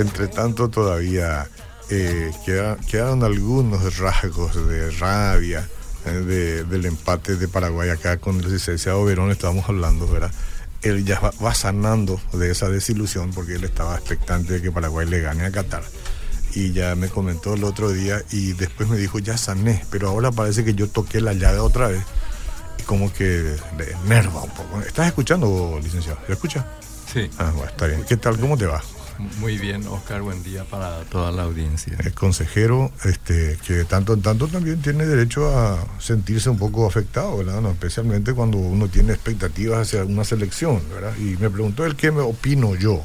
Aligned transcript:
Entre 0.00 0.28
tanto, 0.28 0.70
todavía 0.70 1.46
eh, 1.90 2.32
quedaron 2.88 3.22
algunos 3.22 3.98
rasgos 3.98 4.66
de 4.66 4.90
rabia 4.92 5.68
eh, 6.06 6.64
del 6.66 6.86
empate 6.86 7.36
de 7.36 7.48
Paraguay 7.48 7.90
acá 7.90 8.16
con 8.16 8.40
el 8.40 8.50
licenciado 8.50 9.04
Verón, 9.04 9.30
estábamos 9.30 9.68
hablando, 9.68 10.08
¿verdad? 10.08 10.32
Él 10.80 11.04
ya 11.04 11.20
va, 11.20 11.54
sanando 11.54 12.18
de 12.32 12.50
esa 12.50 12.70
desilusión 12.70 13.32
porque 13.34 13.56
él 13.56 13.64
estaba 13.64 13.94
expectante 13.94 14.54
de 14.54 14.62
que 14.62 14.72
Paraguay 14.72 15.06
le 15.06 15.20
gane 15.20 15.44
a 15.44 15.50
Qatar. 15.50 15.82
Y 16.54 16.72
ya 16.72 16.94
me 16.94 17.10
comentó 17.10 17.52
el 17.52 17.64
otro 17.64 17.90
día 17.92 18.22
y 18.30 18.54
después 18.54 18.88
me 18.88 18.96
dijo, 18.96 19.18
ya 19.18 19.36
sané, 19.36 19.84
pero 19.90 20.08
ahora 20.08 20.32
parece 20.32 20.64
que 20.64 20.72
yo 20.72 20.88
toqué 20.88 21.20
la 21.20 21.34
llave 21.34 21.58
otra 21.58 21.88
vez 21.88 22.02
y 22.78 22.82
como 22.84 23.12
que 23.12 23.54
le 23.76 23.92
enerva 24.06 24.42
un 24.44 24.50
poco. 24.50 24.80
¿Estás 24.80 25.08
escuchando, 25.08 25.78
licenciado? 25.82 26.18
¿Se 26.26 26.32
escucha? 26.32 26.66
Sí. 27.12 27.28
Ah, 27.36 27.52
bueno, 27.54 27.70
está 27.70 27.86
bien. 27.86 28.02
¿Qué 28.08 28.16
tal? 28.16 28.38
¿Cómo 28.38 28.56
te 28.56 28.64
va? 28.64 28.82
Muy 29.38 29.58
bien, 29.58 29.86
Oscar, 29.86 30.22
buen 30.22 30.42
día 30.42 30.64
para 30.64 31.02
toda 31.04 31.30
la 31.32 31.42
audiencia. 31.42 31.96
El 32.02 32.12
consejero, 32.14 32.90
este, 33.04 33.58
que 33.66 33.84
tanto 33.84 34.14
en 34.14 34.22
tanto 34.22 34.48
también 34.48 34.80
tiene 34.80 35.04
derecho 35.06 35.54
a 35.54 35.78
sentirse 35.98 36.48
un 36.48 36.58
poco 36.58 36.86
afectado, 36.86 37.38
¿verdad? 37.38 37.64
especialmente 37.70 38.32
cuando 38.32 38.58
uno 38.58 38.88
tiene 38.88 39.12
expectativas 39.12 39.80
hacia 39.80 40.04
una 40.04 40.24
selección, 40.24 40.82
¿verdad? 40.92 41.14
Y 41.18 41.36
me 41.36 41.50
preguntó 41.50 41.84
el 41.84 41.96
qué 41.96 42.10
me 42.10 42.22
opino 42.22 42.74
yo. 42.74 43.04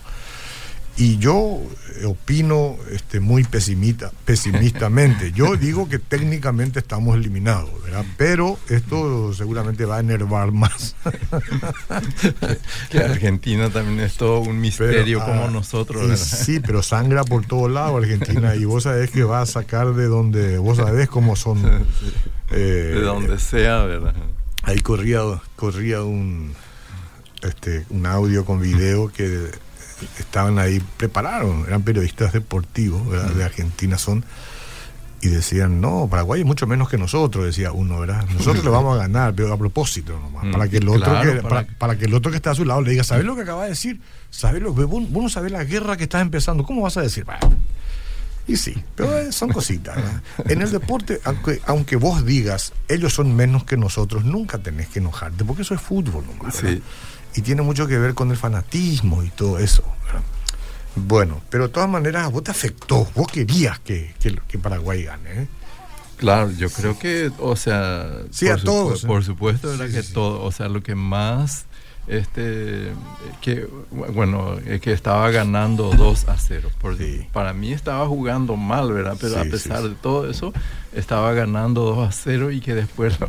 Y 0.98 1.18
yo 1.18 1.62
opino 2.06 2.78
este, 2.92 3.20
muy 3.20 3.44
pesimista, 3.44 4.12
pesimistamente. 4.24 5.32
Yo 5.34 5.56
digo 5.60 5.90
que 5.90 6.00
técnicamente 6.00 6.80
estamos 6.80 7.16
eliminados, 7.18 7.70
¿verdad? 7.84 8.06
Pero 8.18 8.58
esto 8.70 9.34
seguramente 9.34 9.86
va 9.86 9.98
a 9.98 10.00
enervar 10.00 10.52
más. 10.52 10.96
que 12.90 13.00
Argentina 13.00 13.70
también 13.70 14.00
es 14.00 14.16
todo 14.16 14.40
un 14.40 14.60
misterio 14.62 15.20
como 15.20 15.46
ah, 15.46 15.50
nosotros. 15.52 16.18
Sí, 16.20 16.62
pero 16.62 16.82
sangra 16.82 17.24
por 17.24 17.46
todos 17.46 17.70
lados 17.70 18.02
Argentina 18.02 18.56
y 18.56 18.64
vos 18.64 18.84
sabés 18.84 19.12
que 19.12 19.24
va 19.24 19.42
a 19.42 19.46
sacar 19.46 19.94
de 19.94 20.06
donde, 20.06 20.58
vos 20.58 20.78
sabés 20.78 21.10
cómo 21.10 21.36
son. 21.36 21.86
Eh, 22.52 22.92
de 22.96 23.02
donde 23.02 23.38
sea, 23.40 23.84
¿verdad? 23.84 24.16
Ahí 24.64 24.80
corría, 24.80 25.22
corría 25.56 26.04
un, 26.04 26.54
este, 27.42 27.86
un 27.90 28.06
audio 28.06 28.46
con 28.46 28.62
video 28.62 29.12
que 29.12 29.52
estaban 30.20 30.60
ahí, 30.60 30.82
prepararon, 30.98 31.66
eran 31.68 31.84
periodistas 31.84 32.34
deportivos 32.34 33.36
de 33.36 33.44
Argentina 33.44 33.98
son, 33.98 34.26
y 35.22 35.30
decían, 35.30 35.82
no, 35.82 36.08
Paraguay 36.10 36.42
es 36.42 36.46
mucho 36.46 36.68
menos 36.68 36.90
que 36.90 36.98
nosotros, 36.98 37.46
decía 37.46 37.72
uno, 37.72 38.00
¿verdad? 38.00 38.26
Nosotros 38.34 38.64
le 38.64 38.70
vamos 38.70 38.96
a 38.96 39.02
ganar, 39.02 39.34
pero 39.34 39.52
a 39.52 39.58
propósito 39.58 40.20
nomás, 40.20 40.46
para 40.52 40.68
que 40.68 40.78
el 40.78 40.88
otro 40.88 41.22
que, 41.22 41.66
para... 41.78 41.98
que 41.98 42.06
el 42.06 42.14
otro 42.14 42.32
que 42.32 42.38
está 42.38 42.52
a 42.52 42.56
su 42.56 42.66
lado 42.66 42.82
le 42.82 42.92
diga, 42.92 43.04
¿sabes 43.04 43.26
lo 43.26 43.36
que 43.36 43.42
acaba 43.42 43.64
de 43.64 43.70
decir? 43.70 44.00
¿Sabes 44.30 44.62
lo 44.62 44.74
vos, 44.74 44.88
vos 44.88 45.24
no 45.24 45.30
sabés 45.30 45.52
la 45.52 45.64
guerra 45.64 45.98
que 45.98 46.04
está 46.04 46.22
empezando? 46.22 46.64
¿Cómo 46.64 46.82
vas 46.82 46.98
a 46.98 47.02
decir? 47.02 47.26
y 48.48 48.58
sí, 48.58 48.76
pero 48.96 49.32
son 49.32 49.50
cositas. 49.50 49.98
En 50.46 50.62
el 50.62 50.70
deporte, 50.70 51.20
aunque, 51.24 51.60
aunque 51.66 51.96
vos 51.96 52.24
digas, 52.26 52.74
ellos 52.88 53.14
son 53.14 53.36
menos 53.36 53.64
que 53.64 53.78
nosotros, 53.78 54.26
nunca 54.26 54.60
tenés 54.60 54.90
que 54.90 55.00
enojarte, 55.00 55.44
porque 55.44 55.64
eso 55.64 55.74
es 55.74 55.82
fútbol 55.82 56.26
nomás. 56.28 56.56
Sí 56.58 56.84
y 57.36 57.42
tiene 57.42 57.62
mucho 57.62 57.88
que 57.88 57.98
ver 57.98 58.14
con 58.14 58.32
el 58.32 58.38
fanatismo 58.38 59.24
y 59.24 59.30
todo 59.30 59.60
eso. 59.60 59.84
Bueno, 60.96 61.42
pero 61.50 61.68
de 61.68 61.74
todas 61.74 61.90
maneras, 61.90 62.32
vos 62.32 62.44
te 62.44 62.52
afectó, 62.52 63.08
vos 63.16 63.28
querías 63.28 63.80
que, 63.80 64.16
que, 64.48 64.58
Paraguay 64.58 65.04
gane. 65.04 65.42
¿eh? 65.42 65.48
Claro, 66.16 66.50
yo 66.52 66.70
creo 66.70 66.98
que, 66.98 67.30
o 67.40 67.58
sea, 67.58 68.10
sí, 68.32 68.48
a 68.48 68.56
todos. 68.56 69.04
Por 69.04 69.24
supuesto, 69.26 69.74
era 69.74 69.90
que 69.90 70.02
todo, 70.04 70.42
o 70.42 70.52
sea, 70.54 70.70
lo 70.70 70.82
que 70.82 70.96
más 70.96 71.66
este 72.08 72.92
que 73.42 73.68
bueno 73.92 74.58
que 74.82 74.92
estaba 74.92 75.32
ganando 75.32 75.92
2 75.92 76.30
a 76.30 76.38
0 76.38 76.70
porque 76.80 77.28
para 77.34 77.54
mí 77.54 77.74
estaba 77.74 78.06
jugando 78.08 78.56
mal 78.56 78.92
verdad 78.92 79.18
pero 79.20 79.40
a 79.40 79.44
pesar 79.46 79.84
de 79.84 79.96
todo 79.96 80.30
eso 80.30 80.54
estaba 80.94 81.34
ganando 81.34 81.82
2 81.96 82.08
a 82.08 82.12
0 82.12 82.52
y 82.52 82.62
que 82.62 82.76
después 82.76 83.20
lo, 83.20 83.28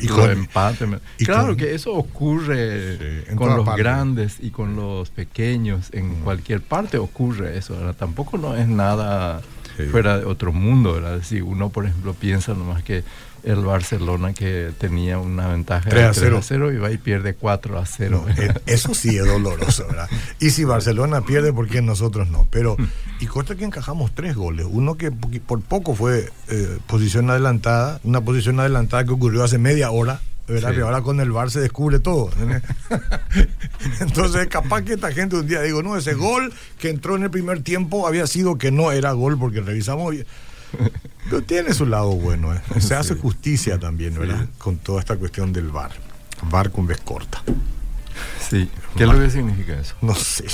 y 0.00 0.08
con, 0.08 0.30
empate. 0.30 0.86
y 1.18 1.24
claro 1.26 1.56
que 1.56 1.74
eso 1.74 1.94
ocurre 1.94 3.24
con 3.36 3.56
los 3.56 3.76
grandes 3.76 4.38
y 4.40 4.50
con 4.50 4.74
los 4.74 5.10
pequeños 5.10 5.90
en 5.92 6.16
cualquier 6.22 6.60
parte 6.60 6.98
ocurre 6.98 7.56
eso 7.56 7.76
¿verdad? 7.76 7.94
tampoco 7.94 8.36
no 8.36 8.56
es 8.56 8.66
nada 8.66 9.42
fuera 9.92 10.18
de 10.18 10.24
otro 10.24 10.52
mundo 10.52 10.94
verdad 10.94 11.20
si 11.22 11.40
uno 11.40 11.70
por 11.70 11.86
ejemplo 11.86 12.12
piensa 12.14 12.52
nomás 12.54 12.82
que 12.82 13.04
el 13.48 13.64
Barcelona 13.64 14.34
que 14.34 14.72
tenía 14.78 15.18
una 15.18 15.48
ventaja 15.48 15.88
3 15.88 16.04
a 16.04 16.14
0, 16.14 16.40
0 16.42 16.72
y 16.72 16.76
va 16.76 16.90
y 16.90 16.98
pierde 16.98 17.34
4 17.34 17.78
a 17.78 17.86
0. 17.86 18.26
Eh, 18.36 18.52
eso 18.66 18.94
sí 18.94 19.16
es 19.16 19.26
doloroso, 19.26 19.86
¿verdad? 19.88 20.08
Y 20.38 20.50
si 20.50 20.64
Barcelona 20.64 21.22
pierde, 21.22 21.52
¿por 21.52 21.66
qué 21.66 21.80
nosotros 21.80 22.28
no? 22.28 22.46
Pero, 22.50 22.76
y 23.20 23.26
cuesta 23.26 23.56
que 23.56 23.64
encajamos 23.64 24.14
tres 24.14 24.36
goles. 24.36 24.66
Uno 24.68 24.96
que 24.96 25.10
por 25.10 25.62
poco 25.62 25.94
fue 25.94 26.30
eh, 26.48 26.78
posición 26.86 27.30
adelantada, 27.30 28.00
una 28.04 28.20
posición 28.20 28.60
adelantada 28.60 29.04
que 29.04 29.12
ocurrió 29.12 29.42
hace 29.42 29.56
media 29.56 29.90
hora, 29.90 30.20
¿verdad? 30.46 30.74
Que 30.74 30.82
ahora 30.82 31.00
con 31.00 31.18
el 31.20 31.32
VAR 31.32 31.50
se 31.50 31.60
descubre 31.60 32.00
todo. 32.00 32.30
Entonces, 34.00 34.46
capaz 34.48 34.82
que 34.82 34.94
esta 34.94 35.10
gente 35.10 35.36
un 35.36 35.46
día 35.46 35.62
digo, 35.62 35.82
no, 35.82 35.96
ese 35.96 36.12
gol 36.12 36.52
que 36.78 36.90
entró 36.90 37.16
en 37.16 37.22
el 37.22 37.30
primer 37.30 37.62
tiempo 37.62 38.06
había 38.06 38.26
sido 38.26 38.58
que 38.58 38.70
no 38.70 38.92
era 38.92 39.12
gol 39.12 39.38
porque 39.38 39.62
revisamos. 39.62 40.14
Pero 41.28 41.42
tiene 41.42 41.74
su 41.74 41.86
lado 41.86 42.10
bueno, 42.12 42.54
¿eh? 42.54 42.60
se 42.80 42.94
hace 42.94 43.14
justicia 43.14 43.78
también, 43.78 44.18
¿verdad? 44.18 44.46
Con 44.58 44.76
toda 44.78 45.00
esta 45.00 45.16
cuestión 45.16 45.52
del 45.52 45.68
bar. 45.68 45.92
Bar 46.50 46.70
con 46.70 46.86
vez 46.86 46.98
corta. 46.98 47.42
Sí. 48.40 48.68
¿Qué 48.96 49.04
es 49.04 49.10
lo 49.10 49.18
que 49.18 49.30
significa 49.30 49.78
eso? 49.78 49.94
No 50.00 50.14
sé. 50.14 50.44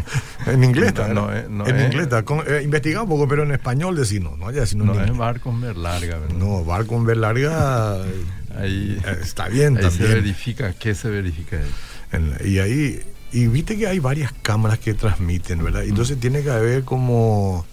en 0.46 0.64
inglés 0.64 0.88
está. 0.88 1.08
No, 1.08 1.28
no, 1.48 1.66
en 1.66 1.80
inglés 1.80 2.04
está. 2.04 2.24
Eh, 2.46 2.98
un 3.00 3.08
poco, 3.08 3.28
pero 3.28 3.42
en 3.42 3.52
español 3.52 3.96
decimos, 3.96 4.38
¿no? 4.38 4.50
Ya, 4.50 4.64
no 4.76 5.00
es 5.00 5.16
bar 5.16 5.40
con 5.40 5.60
ver 5.60 5.76
larga, 5.76 6.18
¿verdad? 6.18 6.36
No, 6.36 6.64
bar 6.64 6.86
con 6.86 7.04
ver 7.04 7.18
larga. 7.18 7.96
ahí 8.58 8.98
eh, 9.04 9.18
está 9.22 9.48
bien 9.48 9.76
ahí 9.76 9.90
se 9.90 10.06
verifica. 10.06 10.72
¿Qué 10.72 10.94
se 10.94 11.10
verifica 11.10 11.58
ahí? 11.58 12.36
y 12.44 12.58
ahí. 12.58 13.02
Y 13.32 13.48
viste 13.48 13.76
que 13.76 13.88
hay 13.88 13.98
varias 13.98 14.32
cámaras 14.42 14.78
que 14.78 14.94
transmiten, 14.94 15.62
¿verdad? 15.62 15.82
Entonces 15.82 16.18
tiene 16.20 16.42
que 16.42 16.50
haber 16.50 16.84
como 16.84 17.66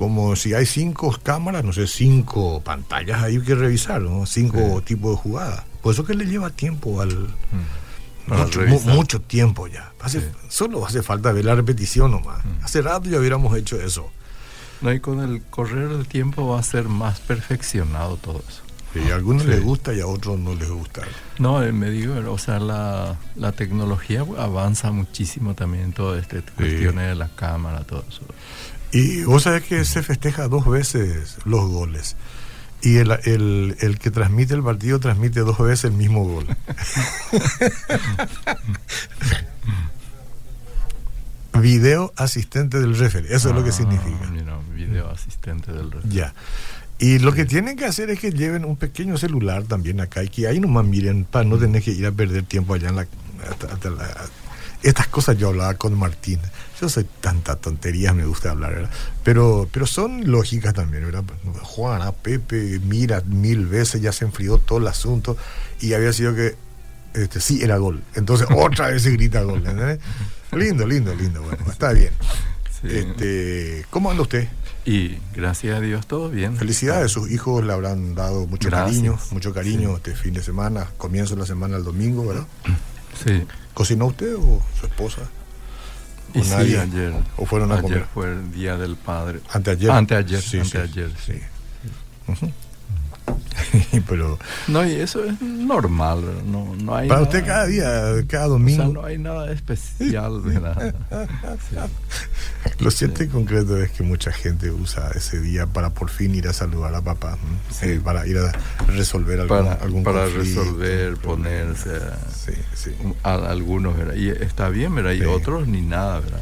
como 0.00 0.34
si 0.34 0.54
hay 0.54 0.64
cinco 0.64 1.14
cámaras, 1.22 1.62
no 1.62 1.74
sé, 1.74 1.86
cinco 1.86 2.62
pantallas 2.64 3.22
hay 3.22 3.38
que 3.38 3.54
revisar, 3.54 4.00
¿no? 4.00 4.24
Cinco 4.24 4.80
tipos 4.82 5.10
de 5.10 5.16
jugadas. 5.18 5.64
Por 5.82 5.92
eso 5.92 6.04
que 6.04 6.14
le 6.14 6.24
lleva 6.24 6.48
tiempo 6.48 7.02
al... 7.02 7.10
Mm. 7.18 8.86
Mucho, 8.86 9.20
tiempo 9.20 9.66
ya. 9.66 9.92
Solo 10.48 10.86
hace 10.86 11.02
falta 11.02 11.32
ver 11.32 11.44
la 11.44 11.54
repetición 11.54 12.12
nomás. 12.12 12.42
Mm. 12.46 12.64
Hace 12.64 12.80
rato 12.80 13.10
ya 13.10 13.18
hubiéramos 13.18 13.54
hecho 13.58 13.78
eso. 13.78 14.10
No, 14.80 14.90
y 14.90 15.00
con 15.00 15.20
el 15.20 15.42
correr 15.42 15.90
del 15.90 16.06
tiempo 16.06 16.48
va 16.48 16.60
a 16.60 16.62
ser 16.62 16.88
más 16.88 17.20
perfeccionado 17.20 18.16
todo 18.16 18.42
eso. 18.48 18.62
Y 18.94 19.10
a 19.10 19.16
algunos 19.16 19.44
les 19.44 19.62
gusta 19.62 19.92
y 19.92 20.00
a 20.00 20.06
otros 20.06 20.38
no 20.38 20.54
les 20.54 20.70
gusta. 20.70 21.02
No, 21.38 21.62
eh, 21.62 21.72
me 21.72 21.90
digo, 21.90 22.14
o 22.32 22.38
sea, 22.38 22.58
la, 22.58 23.18
la 23.36 23.52
tecnología 23.52 24.24
avanza 24.38 24.92
muchísimo 24.92 25.54
también 25.54 25.84
en 25.84 25.92
todas 25.92 26.22
estas 26.22 26.42
cuestiones 26.56 27.06
de 27.06 27.14
la 27.16 27.28
cámara, 27.28 27.84
todo 27.84 28.02
eso. 28.08 28.22
Y 28.92 29.22
vos 29.22 29.44
sabés 29.44 29.62
que 29.64 29.84
se 29.84 30.02
festeja 30.02 30.48
dos 30.48 30.66
veces 30.66 31.38
los 31.44 31.68
goles. 31.68 32.16
Y 32.82 32.96
el, 32.96 33.10
el, 33.10 33.98
que 33.98 34.10
transmite 34.10 34.54
el 34.54 34.62
partido 34.62 34.98
transmite 35.00 35.40
dos 35.40 35.58
veces 35.58 35.84
el 35.84 35.92
mismo 35.92 36.24
gol. 36.24 36.46
video 41.60 42.12
asistente 42.16 42.80
del 42.80 42.96
referee, 42.96 43.34
eso 43.34 43.50
es 43.50 43.54
lo 43.54 43.62
que 43.62 43.68
ah, 43.68 43.72
significa. 43.72 44.32
video 44.74 45.10
asistente 45.10 45.72
del 45.72 45.90
referee. 45.90 46.14
Ya. 46.14 46.32
Y 46.98 47.18
lo 47.18 47.32
que 47.32 47.44
tienen 47.44 47.76
que 47.76 47.84
hacer 47.86 48.10
es 48.10 48.18
que 48.18 48.30
lleven 48.30 48.64
un 48.64 48.76
pequeño 48.76 49.16
celular 49.18 49.64
también 49.64 50.00
acá 50.00 50.22
y 50.22 50.28
que 50.28 50.46
ahí 50.46 50.60
nomás 50.60 50.84
miren 50.84 51.24
para 51.24 51.44
no 51.44 51.58
tener 51.58 51.82
que 51.82 51.90
ir 51.92 52.06
a 52.06 52.12
perder 52.12 52.44
tiempo 52.44 52.74
allá 52.74 52.90
en 52.90 52.96
la, 52.96 53.06
estas 54.82 55.08
cosas 55.08 55.36
yo 55.36 55.48
hablaba 55.48 55.74
con 55.74 55.98
Martín. 55.98 56.40
Yo 56.80 56.88
soy 56.88 57.06
tanta 57.20 57.56
tontería, 57.56 58.12
me 58.14 58.24
gusta 58.24 58.50
hablar, 58.50 58.74
¿verdad? 58.74 58.90
Pero, 59.22 59.68
pero 59.70 59.86
son 59.86 60.30
lógicas 60.30 60.72
también, 60.72 61.04
¿verdad? 61.04 61.24
Juana, 61.62 62.12
Pepe, 62.12 62.80
mira 62.82 63.22
mil 63.26 63.66
veces, 63.66 64.00
ya 64.00 64.12
se 64.12 64.24
enfrió 64.24 64.58
todo 64.58 64.78
el 64.78 64.86
asunto 64.86 65.36
y 65.80 65.92
había 65.92 66.12
sido 66.12 66.34
que 66.34 66.56
este, 67.14 67.40
sí 67.40 67.62
era 67.62 67.76
gol. 67.76 68.02
Entonces 68.14 68.46
otra 68.56 68.88
vez 68.88 69.02
se 69.02 69.10
grita 69.10 69.42
gol. 69.42 69.62
Lindo, 70.52 70.86
lindo, 70.86 71.14
lindo. 71.14 71.42
Bueno, 71.42 71.64
está 71.70 71.92
bien. 71.92 72.12
Este, 72.82 73.84
¿Cómo 73.90 74.10
anda 74.10 74.22
usted? 74.22 74.48
Y 74.86 75.18
gracias 75.34 75.76
a 75.76 75.80
Dios 75.80 76.06
todo 76.06 76.30
bien. 76.30 76.56
Felicidades, 76.56 77.12
sus 77.12 77.30
hijos 77.30 77.62
le 77.64 77.72
habrán 77.72 78.14
dado 78.14 78.46
mucho 78.46 78.70
cariño, 78.70 79.18
mucho 79.30 79.52
cariño 79.52 79.96
este 79.96 80.14
fin 80.14 80.32
de 80.32 80.42
semana, 80.42 80.88
comienzo 80.96 81.34
de 81.34 81.40
la 81.40 81.46
semana 81.46 81.76
el 81.76 81.84
domingo, 81.84 82.26
¿verdad? 82.26 82.46
Sí. 83.14 83.44
¿Cocinó 83.74 84.06
usted 84.06 84.34
o 84.36 84.62
su 84.78 84.86
esposa? 84.86 85.22
Y 86.34 86.42
sí, 86.42 86.52
ayer. 86.54 87.12
¿O 87.36 87.46
fueron 87.46 87.72
a 87.72 87.76
ayer 87.76 88.04
fue 88.12 88.28
el 88.28 88.52
Día 88.52 88.76
del 88.76 88.96
Padre. 88.96 89.40
¿Anteayer? 89.52 89.90
Anteayer, 89.90 90.40
sí. 90.40 90.60
Anteayer, 90.60 91.10
sí. 91.24 91.40
y 92.32 92.69
pero... 94.08 94.38
No, 94.68 94.86
y 94.86 94.92
eso 94.92 95.24
es 95.24 95.40
normal, 95.40 96.22
no, 96.46 96.74
no 96.76 96.94
hay 96.94 97.08
Para 97.08 97.22
usted 97.22 97.44
cada 97.44 97.66
día, 97.66 98.12
cada 98.28 98.46
domingo... 98.48 98.82
O 98.82 98.86
sea, 98.86 98.94
no 98.94 99.04
hay 99.04 99.18
nada 99.18 99.52
especial, 99.52 100.40
¿verdad? 100.40 100.94
Lo 102.78 102.90
cierto 102.90 103.22
y 103.22 103.28
concreto 103.28 103.76
es 103.82 103.90
que 103.90 104.02
mucha 104.02 104.32
gente 104.32 104.70
usa 104.70 105.10
ese 105.14 105.40
día 105.40 105.66
para 105.66 105.90
por 105.90 106.10
fin 106.10 106.34
ir 106.34 106.48
a 106.48 106.52
saludar 106.52 106.94
a 106.94 107.00
papá, 107.00 107.38
eh, 107.82 108.00
para 108.02 108.26
ir 108.26 108.38
a 108.38 108.52
resolver 108.86 109.40
algún, 109.40 109.58
para, 109.58 109.72
algún 109.74 110.02
Para 110.04 110.26
resolver, 110.26 111.16
ponerse... 111.16 111.98
Sí, 112.34 112.52
sí. 112.74 112.92
A, 113.22 113.34
algunos, 113.34 113.96
¿verdad? 113.96 114.14
Y 114.14 114.28
está 114.28 114.68
bien, 114.68 114.94
¿verdad? 114.94 115.12
Y 115.12 115.22
otros 115.22 115.66
ni 115.68 115.80
nada, 115.82 116.20
¿verdad? 116.20 116.40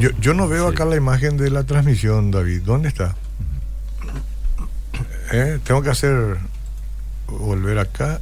Yo, 0.00 0.10
yo 0.20 0.34
no 0.34 0.48
veo 0.48 0.66
acá 0.66 0.84
la 0.84 0.96
imagen 0.96 1.36
de 1.36 1.48
la 1.48 1.64
transmisión, 1.64 2.32
David. 2.32 2.62
¿Dónde 2.62 2.88
está? 2.88 3.14
¿Eh? 5.32 5.58
Tengo 5.64 5.82
que 5.82 5.90
hacer 5.90 6.38
volver 7.26 7.78
acá. 7.78 8.20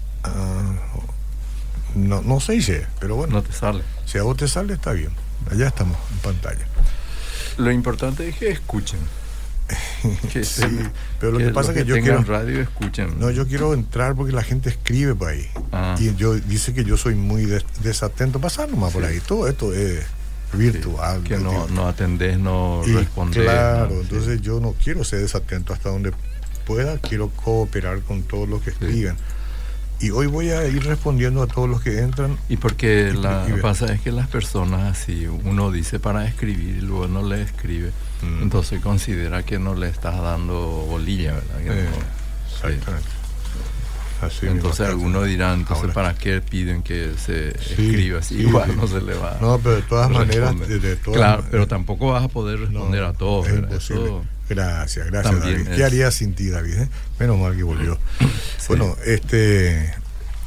no, 1.95 2.23
no 2.23 2.41
sé 2.41 2.61
si, 2.61 2.75
pero 3.01 3.17
bueno. 3.17 3.35
No 3.35 3.43
te 3.43 3.53
sale. 3.53 3.83
Si 4.07 4.19
a 4.19 4.23
vos 4.23 4.37
te 4.37 4.49
sale, 4.49 4.75
está 4.75 4.93
bien. 4.93 5.11
Allá 5.51 5.69
estamos, 5.69 5.97
en 6.13 6.19
pantalla. 6.19 6.67
Lo 7.59 7.71
importante 7.71 8.29
es 8.29 8.37
que 8.37 8.51
escuchen. 8.51 9.01
sí, 10.43 10.63
pero 11.19 11.33
lo 11.33 11.39
que, 11.39 11.49
pasa 11.51 11.73
es 11.73 11.79
que, 11.79 11.85
yo 11.85 11.95
quiero 11.97 12.23
radio 12.23 12.61
escuchen. 12.61 13.19
No, 13.19 13.31
yo 13.31 13.47
quiero 13.47 13.73
entrar 13.73 14.15
porque 14.15 14.33
la 14.33 14.43
gente 14.43 14.69
escribe 14.69 15.15
por 15.15 15.29
ahí. 15.29 15.47
Ah. 15.73 15.97
Y 15.99 16.15
yo 16.17 16.35
dice 16.35 16.75
que 16.75 16.85
yo 16.85 16.97
soy 16.97 17.15
muy 17.15 17.47
desatento. 17.83 18.41
Pasar 18.41 18.69
nomás 18.69 18.93
por 18.93 19.05
ahí. 19.05 19.21
Todo 19.21 19.49
esto 19.49 19.73
es 19.73 20.05
virtual. 20.53 21.23
que 21.23 21.39
no, 21.39 21.67
no 21.69 21.89
atendés, 21.89 22.39
no 22.39 22.83
respondes. 22.85 23.43
Claro, 23.43 24.01
entonces 24.01 24.41
yo 24.43 24.61
no 24.61 24.73
quiero 24.73 25.05
ser 25.05 25.21
desatento 25.21 25.73
hasta 25.73 25.89
donde 25.89 26.13
pueda, 26.65 26.99
quiero 26.99 27.29
cooperar 27.31 28.01
con 28.01 28.23
todos 28.23 28.49
los 28.49 28.63
que 28.63 28.71
escriben. 28.71 29.17
Y 30.01 30.11
hoy 30.11 30.27
voy 30.27 30.51
a 30.51 30.67
ir 30.67 30.85
respondiendo 30.85 31.43
a 31.43 31.47
todos 31.47 31.69
los 31.69 31.81
que 31.81 32.01
entran. 32.01 32.37
Y 32.49 32.57
porque 32.57 33.13
lo 33.13 33.47
que 33.47 33.55
pasa 33.55 33.87
es 33.87 34.01
que 34.01 34.13
las 34.13 34.29
personas, 34.29 34.99
si 34.99 35.27
uno 35.27 35.71
dice 35.71 36.01
para 36.01 36.27
escribir 36.27 36.77
y 36.77 36.81
luego 36.81 37.07
no 37.09 37.23
le 37.27 37.43
escribe, 37.43 37.91
mm. 38.23 38.43
entonces 38.43 38.81
considera 38.81 39.45
que 39.45 39.59
no 39.59 39.75
le 39.75 39.89
estás 39.89 40.21
dando 40.21 40.59
bolilla, 40.89 41.35
¿verdad? 41.35 41.61
Eh, 41.61 41.89
exactamente. 42.53 43.09
entonces 44.43 44.87
algunos 44.87 45.27
dirán, 45.27 45.61
entonces 45.61 45.93
¿para 45.93 46.15
qué 46.15 46.43
piden 46.43 46.83
que 46.83 47.13
se 47.17 47.51
escriba 47.51 48.19
así? 48.19 48.41
Igual 48.41 48.77
no 48.77 48.87
se 48.89 49.01
le 49.01 49.15
va. 49.15 49.39
No, 49.41 49.59
pero 49.59 49.77
de 49.77 49.83
todas 49.83 50.11
maneras, 50.11 50.55
claro, 51.03 51.45
pero 51.51 51.69
tampoco 51.69 52.11
vas 52.11 52.25
a 52.25 52.29
poder 52.29 52.61
responder 52.61 53.05
a 53.05 53.13
todos. 53.13 53.47
Gracias, 54.49 55.07
gracias 55.07 55.41
David. 55.41 55.69
¿Qué 55.75 55.85
haría 55.85 56.11
sin 56.11 56.35
ti, 56.35 56.49
David? 56.49 56.75
Eh? 56.75 56.89
Menos 57.19 57.39
mal 57.39 57.57
que 57.57 57.63
volvió. 57.63 57.99
Bueno, 58.69 58.97
este 59.05 59.95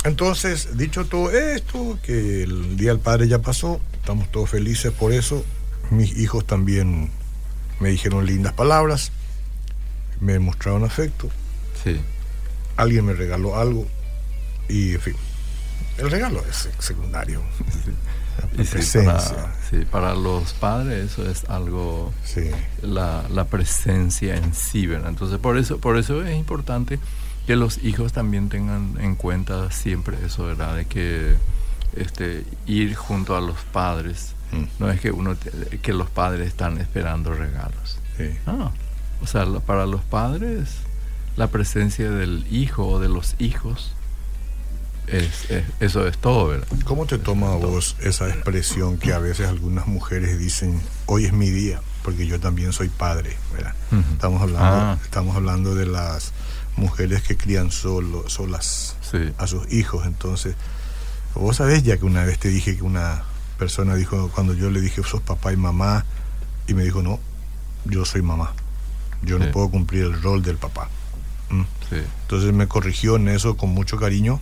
entonces, 0.07 0.77
dicho 0.77 1.05
todo 1.05 1.31
esto, 1.31 1.99
que 2.01 2.43
el 2.43 2.77
Día 2.77 2.91
del 2.91 2.99
Padre 2.99 3.27
ya 3.27 3.39
pasó, 3.39 3.81
estamos 3.93 4.31
todos 4.31 4.49
felices 4.49 4.93
por 4.93 5.11
eso. 5.11 5.43
Mis 5.89 6.17
hijos 6.17 6.47
también 6.47 7.11
me 7.81 7.89
dijeron 7.89 8.25
lindas 8.25 8.53
palabras, 8.53 9.11
me 10.21 10.39
mostraron 10.39 10.85
afecto. 10.85 11.29
Sí. 11.83 11.99
Alguien 12.77 13.05
me 13.05 13.13
regaló 13.13 13.59
algo 13.59 13.85
y, 14.69 14.93
en 14.93 15.01
fin, 15.01 15.15
el 15.97 16.09
regalo 16.09 16.41
es 16.49 16.69
secundario. 16.79 17.41
La 18.41 18.47
presencia. 18.47 19.19
Sí, 19.69 19.85
para 19.91 20.15
los 20.15 20.53
padres 20.53 21.11
eso 21.11 21.29
es 21.29 21.45
algo, 21.49 22.13
sí. 22.23 22.49
la, 22.81 23.23
la, 23.29 23.45
presencia 23.45 24.35
en 24.35 24.53
sí, 24.53 24.87
¿verdad? 24.87 25.09
Entonces 25.09 25.39
por 25.39 25.57
eso, 25.57 25.77
por 25.79 25.97
eso 25.97 26.23
es 26.23 26.37
importante 26.37 26.99
que 27.45 27.55
los 27.55 27.83
hijos 27.83 28.13
también 28.13 28.49
tengan 28.49 28.97
en 28.99 29.15
cuenta 29.15 29.71
siempre 29.71 30.17
eso, 30.25 30.45
¿verdad? 30.45 30.75
De 30.75 30.85
que 30.85 31.35
este, 31.95 32.45
ir 32.65 32.95
junto 32.95 33.35
a 33.35 33.41
los 33.41 33.57
padres, 33.71 34.33
mm. 34.51 34.63
no 34.79 34.89
es 34.89 34.99
que 34.99 35.11
uno 35.11 35.35
que 35.81 35.93
los 35.93 36.09
padres 36.09 36.47
están 36.47 36.77
esperando 36.77 37.33
regalos. 37.33 37.99
O 39.21 39.27
sea, 39.27 39.45
para 39.65 39.85
los 39.85 40.01
padres 40.01 40.69
la 41.35 41.47
presencia 41.47 42.09
del 42.09 42.45
hijo 42.51 42.87
o 42.87 42.99
de 42.99 43.09
los 43.09 43.35
hijos 43.39 43.93
es, 45.07 45.47
eso 45.79 46.05
es 46.07 46.17
todo, 46.17 46.47
¿verdad? 46.49 46.67
¿Cómo 46.83 47.05
te 47.05 47.17
toma 47.17 47.53
a 47.53 47.55
vos 47.55 47.95
esa 48.01 48.27
expresión 48.29 48.97
que 48.97 49.13
a 49.13 49.19
veces 49.19 49.47
algunas 49.47 49.87
mujeres 49.87 50.37
dicen, 50.37 50.81
hoy 51.05 51.25
es 51.25 51.33
mi 51.33 51.49
día, 51.49 51.81
porque 52.03 52.27
yo 52.27 52.39
también 52.39 52.73
soy 52.73 52.89
padre, 52.89 53.37
¿verdad? 53.53 53.73
Estamos 54.11 54.41
hablando, 54.41 54.65
ah. 54.65 54.97
estamos 55.03 55.35
hablando 55.35 55.75
de 55.75 55.85
las 55.85 56.33
mujeres 56.75 57.23
que 57.23 57.37
crían 57.37 57.71
solo, 57.71 58.27
solas 58.27 58.95
a 59.37 59.47
sus 59.47 59.71
hijos, 59.71 60.05
entonces, 60.05 60.55
vos 61.33 61.55
sabés 61.55 61.83
ya 61.83 61.97
que 61.97 62.05
una 62.05 62.25
vez 62.25 62.37
te 62.37 62.49
dije 62.49 62.75
que 62.75 62.83
una 62.83 63.23
persona 63.57 63.95
dijo, 63.95 64.29
cuando 64.33 64.53
yo 64.53 64.69
le 64.69 64.81
dije, 64.81 65.01
sos 65.03 65.21
papá 65.21 65.53
y 65.53 65.57
mamá, 65.57 66.05
y 66.67 66.73
me 66.73 66.83
dijo, 66.83 67.01
no, 67.01 67.19
yo 67.85 68.03
soy 68.03 68.21
mamá, 68.21 68.53
yo 69.21 69.39
no 69.39 69.49
puedo 69.51 69.69
cumplir 69.69 70.03
el 70.03 70.21
rol 70.21 70.43
del 70.43 70.57
papá. 70.57 70.89
¿Mm? 71.49 71.63
Entonces 72.23 72.53
me 72.53 72.67
corrigió 72.67 73.15
en 73.15 73.29
eso 73.29 73.55
con 73.55 73.69
mucho 73.69 73.97
cariño 73.97 74.41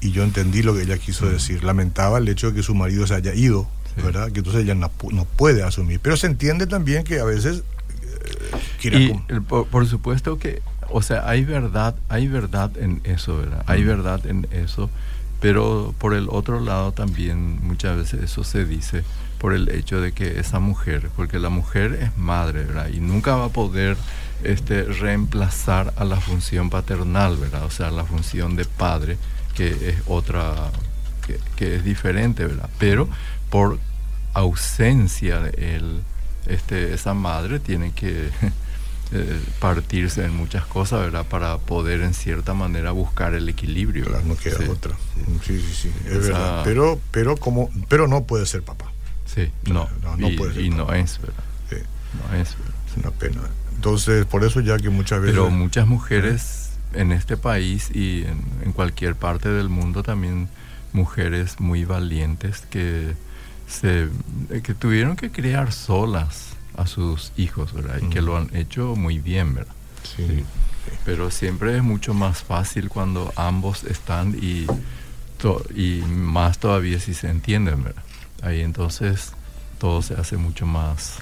y 0.00 0.10
yo 0.10 0.22
entendí 0.22 0.62
lo 0.62 0.74
que 0.74 0.82
ella 0.82 0.98
quiso 0.98 1.28
decir. 1.28 1.64
Lamentaba 1.64 2.18
el 2.18 2.28
hecho 2.28 2.48
de 2.48 2.54
que 2.54 2.62
su 2.62 2.74
marido 2.74 3.06
se 3.06 3.14
haya 3.14 3.34
ido, 3.34 3.66
¿verdad? 3.96 4.30
Que 4.30 4.40
entonces 4.40 4.62
ella 4.62 4.74
no, 4.74 4.90
puede 4.90 5.62
asumir. 5.62 6.00
Pero 6.00 6.16
se 6.16 6.26
entiende 6.26 6.66
también 6.66 7.04
que 7.04 7.20
a 7.20 7.24
veces 7.24 7.62
eh, 8.82 9.14
y 9.28 9.40
por, 9.40 9.86
supuesto 9.86 10.38
que, 10.38 10.62
o 10.90 11.02
sea, 11.02 11.28
hay 11.28 11.44
verdad, 11.44 11.96
hay 12.08 12.28
verdad 12.28 12.76
en 12.76 13.00
eso, 13.04 13.38
¿verdad? 13.38 13.64
Hay 13.66 13.84
verdad 13.84 14.26
en 14.26 14.46
eso, 14.50 14.90
pero 15.40 15.94
por 15.98 16.14
el 16.14 16.28
otro 16.30 16.60
lado 16.60 16.92
también 16.92 17.64
muchas 17.64 17.96
veces 17.96 18.22
eso 18.22 18.44
se 18.44 18.64
dice 18.64 19.04
por 19.38 19.52
el 19.52 19.68
hecho 19.68 20.00
de 20.00 20.12
que 20.12 20.40
esa 20.40 20.60
mujer, 20.60 21.10
porque 21.14 21.38
la 21.38 21.50
mujer 21.50 21.98
es 22.00 22.16
madre, 22.16 22.64
¿verdad? 22.64 22.88
Y 22.88 23.00
nunca 23.00 23.36
va 23.36 23.46
a 23.46 23.50
poder 23.50 23.96
este, 24.42 24.84
reemplazar 24.84 25.92
a 25.96 26.04
la 26.04 26.16
función 26.20 26.70
paternal, 26.70 27.36
¿verdad? 27.36 27.64
O 27.64 27.70
sea, 27.70 27.90
la 27.90 28.04
función 28.04 28.56
de 28.56 28.64
padre 28.64 29.18
que 29.56 29.88
es 29.88 29.96
otra, 30.06 30.70
que, 31.56 31.76
es 31.76 31.84
diferente, 31.84 32.46
¿verdad? 32.46 32.68
Pero 32.78 33.08
por 33.50 33.78
ausencia 34.34 35.40
de 35.40 35.76
él, 35.76 36.02
este, 36.46 36.92
esa 36.94 37.14
madre 37.14 37.58
tiene 37.58 37.92
que 37.92 38.28
eh, 39.12 39.40
partirse 39.58 40.24
en 40.24 40.36
muchas 40.36 40.66
cosas, 40.66 41.00
¿verdad? 41.00 41.24
Para 41.26 41.56
poder 41.58 42.02
en 42.02 42.12
cierta 42.12 42.52
manera 42.54 42.92
buscar 42.92 43.34
el 43.34 43.48
equilibrio. 43.48 44.04
Claro, 44.04 44.24
no 44.26 44.36
queda 44.36 44.70
otra. 44.70 44.94
Sí, 45.44 45.60
sí, 45.60 45.74
sí, 45.74 45.92
es 46.06 46.28
verdad. 46.28 46.62
Pero, 46.64 47.00
pero, 47.10 47.36
como, 47.36 47.70
pero 47.88 48.06
no 48.06 48.24
puede 48.24 48.44
ser 48.46 48.62
papá. 48.62 48.92
Sí, 49.24 49.50
no, 49.64 49.88
no, 50.02 50.30
y, 50.30 50.36
puede 50.36 50.54
ser 50.54 50.62
y 50.64 50.70
no 50.70 50.92
es, 50.92 51.18
¿verdad? 51.20 51.44
Sí. 51.70 51.76
No 52.12 52.36
es, 52.36 52.56
¿verdad? 52.58 52.74
Es 52.90 52.96
una 52.96 53.10
pena. 53.10 53.40
Entonces, 53.74 54.24
por 54.26 54.44
eso 54.44 54.60
ya 54.60 54.78
que 54.78 54.88
muchas 54.88 55.20
veces... 55.20 55.34
Pero 55.34 55.50
muchas 55.50 55.86
mujeres 55.86 56.65
en 56.92 57.12
este 57.12 57.36
país 57.36 57.90
y 57.94 58.24
en, 58.62 58.72
cualquier 58.72 59.14
parte 59.14 59.48
del 59.48 59.68
mundo 59.68 60.02
también 60.02 60.48
mujeres 60.92 61.60
muy 61.60 61.84
valientes 61.84 62.62
que 62.68 63.14
se 63.66 64.08
que 64.62 64.74
tuvieron 64.74 65.16
que 65.16 65.30
criar 65.30 65.72
solas 65.72 66.50
a 66.76 66.86
sus 66.86 67.32
hijos, 67.36 67.72
¿verdad? 67.72 68.00
Y 68.02 68.08
que 68.10 68.20
lo 68.20 68.36
han 68.36 68.54
hecho 68.54 68.96
muy 68.96 69.18
bien, 69.18 69.54
¿verdad? 69.54 69.74
Sí. 70.02 70.44
Pero 71.04 71.30
siempre 71.30 71.76
es 71.76 71.82
mucho 71.82 72.14
más 72.14 72.42
fácil 72.42 72.88
cuando 72.88 73.32
ambos 73.36 73.84
están 73.84 74.36
y, 74.40 74.66
y 75.74 76.02
más 76.06 76.58
todavía 76.58 77.00
si 77.00 77.14
se 77.14 77.28
entienden, 77.28 77.82
¿verdad? 77.82 78.02
Ahí 78.42 78.60
entonces 78.60 79.32
todo 79.78 80.02
se 80.02 80.14
hace 80.14 80.36
mucho 80.36 80.66
más, 80.66 81.14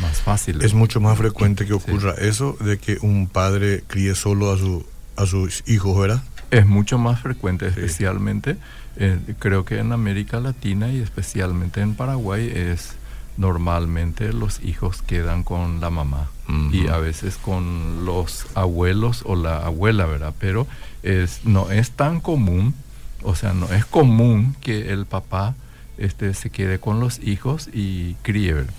más 0.00 0.20
fácil. 0.20 0.62
Es 0.62 0.74
mucho 0.74 1.00
más 1.00 1.16
frecuente 1.16 1.66
que 1.66 1.72
ocurra 1.72 2.14
eso 2.14 2.56
de 2.60 2.78
que 2.78 2.98
un 3.00 3.28
padre 3.28 3.84
críe 3.86 4.14
solo 4.14 4.52
a 4.52 4.58
su 4.58 4.84
a 5.16 5.26
sus 5.26 5.62
hijos, 5.66 5.98
¿verdad? 5.98 6.22
Es 6.50 6.66
mucho 6.66 6.98
más 6.98 7.20
frecuente, 7.20 7.66
especialmente, 7.66 8.56
eh, 8.96 9.18
creo 9.38 9.64
que 9.64 9.78
en 9.78 9.92
América 9.92 10.40
Latina 10.40 10.90
y 10.90 11.00
especialmente 11.00 11.80
en 11.80 11.94
Paraguay 11.94 12.50
es 12.54 12.94
normalmente 13.36 14.32
los 14.32 14.62
hijos 14.62 15.02
quedan 15.02 15.42
con 15.42 15.80
la 15.80 15.90
mamá 15.90 16.30
y 16.72 16.86
a 16.86 16.96
veces 16.98 17.36
con 17.36 18.06
los 18.06 18.46
abuelos 18.54 19.22
o 19.26 19.34
la 19.34 19.66
abuela, 19.66 20.06
¿verdad? 20.06 20.32
Pero 20.38 20.66
es, 21.02 21.40
no 21.44 21.70
es 21.70 21.90
tan 21.90 22.20
común, 22.20 22.74
o 23.22 23.34
sea, 23.34 23.52
no 23.52 23.66
es 23.72 23.84
común 23.84 24.56
que 24.60 24.92
el 24.92 25.06
papá 25.06 25.54
este, 25.98 26.32
se 26.34 26.50
quede 26.50 26.78
con 26.78 27.00
los 27.00 27.18
hijos 27.18 27.68
y 27.72 28.14
críe, 28.22 28.54
¿verdad? 28.54 28.74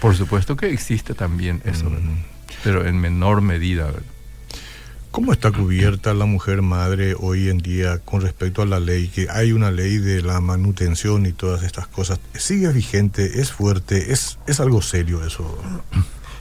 Por 0.00 0.16
supuesto 0.16 0.56
que 0.56 0.70
existe 0.70 1.14
también 1.14 1.60
eso, 1.64 1.90
pero 2.64 2.86
en 2.86 2.98
menor 2.98 3.40
medida, 3.42 3.86
¿verdad? 3.86 4.02
¿Cómo 5.12 5.34
está 5.34 5.52
cubierta 5.52 6.14
la 6.14 6.24
mujer 6.24 6.62
madre 6.62 7.14
hoy 7.20 7.50
en 7.50 7.58
día 7.58 7.98
con 7.98 8.22
respecto 8.22 8.62
a 8.62 8.66
la 8.66 8.80
ley? 8.80 9.08
Que 9.08 9.28
hay 9.28 9.52
una 9.52 9.70
ley 9.70 9.98
de 9.98 10.22
la 10.22 10.40
manutención 10.40 11.26
y 11.26 11.32
todas 11.32 11.64
estas 11.64 11.86
cosas. 11.86 12.18
¿Sigue 12.32 12.72
vigente? 12.72 13.42
¿Es 13.42 13.52
fuerte? 13.52 14.10
¿Es, 14.10 14.38
es 14.46 14.58
algo 14.58 14.80
serio 14.80 15.22
eso? 15.22 15.58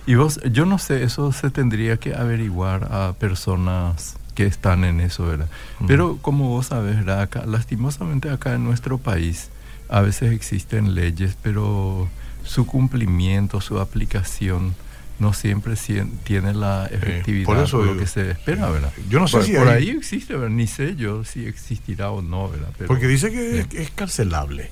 Y 0.06 0.16
vos, 0.16 0.40
yo 0.54 0.66
no 0.66 0.80
sé, 0.80 1.04
eso 1.04 1.34
se 1.34 1.50
tendría 1.50 1.98
que 1.98 2.16
averiguar 2.16 2.88
a 2.94 3.12
personas 3.20 4.16
que 4.36 4.46
están 4.46 4.86
en 4.86 5.02
eso, 5.02 5.26
¿verdad? 5.26 5.50
Pero 5.86 6.20
como 6.22 6.48
vos 6.48 6.68
sabes, 6.68 6.96
¿verdad? 6.96 7.24
Acá, 7.24 7.46
lastimosamente 7.46 8.30
acá 8.30 8.56
en 8.56 8.64
nuestro 8.64 8.98
país 8.98 9.50
a 9.90 10.00
veces 10.00 10.32
existen 10.32 10.96
leyes, 10.96 11.36
pero 11.42 12.08
su 12.46 12.66
cumplimiento, 12.66 13.60
su 13.60 13.80
aplicación 13.80 14.76
no 15.22 15.34
siempre 15.34 15.76
tiene 16.24 16.54
la 16.54 16.88
efectividad 16.88 17.46
por, 17.46 17.58
eso, 17.60 17.86
lo 17.86 17.96
que 17.96 18.08
se 18.08 18.32
espera, 18.32 18.70
¿verdad? 18.72 18.92
Yo 19.08 19.20
no 19.20 19.28
sé 19.28 19.38
por, 19.38 19.46
si 19.46 19.54
por 19.54 19.68
ahí 19.68 19.92
existe, 19.92 20.36
ni 20.50 20.66
sé 20.66 20.96
yo 20.96 21.24
si 21.24 21.46
existirá 21.46 22.10
o 22.10 22.24
no, 22.24 22.50
¿verdad? 22.50 22.70
Porque 22.88 23.08
dice 23.08 23.32
que 23.32 23.66
es, 23.80 23.92
carcelable 23.92 24.72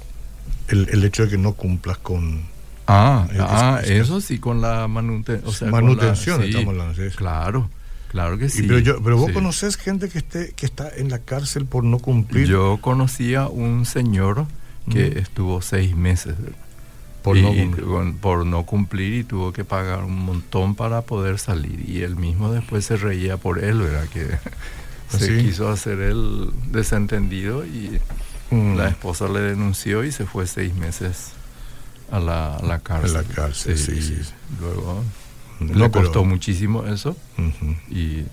el, 0.68 0.90
el, 0.90 1.04
hecho 1.04 1.24
de 1.26 1.30
que 1.30 1.38
no 1.38 1.54
cumplas 1.54 2.00
con... 2.00 2.42
Ah, 2.88 3.28
ah 3.40 3.82
eso 3.86 4.20
sí, 4.20 4.40
con 4.40 4.62
la. 4.62 4.86
O 5.46 5.52
sea, 5.52 5.70
manutención, 5.70 6.42
estamos 6.42 6.70
hablando. 6.70 6.96
Sí, 6.96 7.16
claro. 7.16 7.70
Claro 8.08 8.40
que 8.40 8.50
sí. 8.50 8.64
pero, 8.64 8.80
yo, 8.80 9.04
pero 9.04 9.16
vos 9.18 9.32
conoces 9.32 9.78
gente 9.78 10.10
que 10.10 10.18
esté 10.18 10.54
que 10.54 10.66
está 10.66 10.90
en 10.98 11.10
la 11.10 11.20
cárcel 11.20 11.68
por 11.68 11.84
no 11.84 12.00
cumplir. 12.00 12.48
Yo 12.48 12.80
conocía 12.82 13.48
un 13.48 13.86
señor 13.86 14.48
que 14.90 15.20
estuvo 15.20 15.62
seis 15.62 15.96
meses 15.96 16.34
por, 17.34 17.38
no, 17.38 18.14
por 18.20 18.46
no 18.46 18.66
cumplir 18.66 19.14
y 19.14 19.24
tuvo 19.24 19.54
que 19.54 19.64
pagar 19.64 20.04
un 20.04 20.20
montón 20.26 20.76
para 20.76 21.02
poder 21.02 21.40
salir. 21.40 21.88
Y 21.88 22.02
él 22.02 22.16
mismo 22.16 22.52
después 22.52 22.86
se 22.86 22.98
reía 22.98 23.38
por 23.38 23.64
él, 23.64 23.80
¿verdad? 23.80 24.08
Que 24.08 24.28
se 25.18 25.38
quiso 25.38 25.70
hacer 25.70 26.00
el 26.00 26.50
desentendido 26.72 27.66
y 27.66 28.00
mm. 28.52 28.76
la 28.76 28.90
esposa 28.90 29.28
le 29.28 29.42
denunció 29.42 30.04
y 30.04 30.12
se 30.12 30.26
fue 30.26 30.48
seis 30.48 30.74
meses 30.76 31.32
a 32.12 32.20
la, 32.20 32.56
a 32.56 32.64
la 32.64 32.80
cárcel. 32.80 33.18
A 33.18 33.22
la 33.22 33.28
cárcel, 33.28 33.78
sí, 33.78 34.02
sí. 34.02 34.18
Luego 34.60 35.04
le 35.60 35.92
costó 35.92 36.24
muchísimo 36.24 36.86
eso. 36.86 37.16
y, 37.90 38.24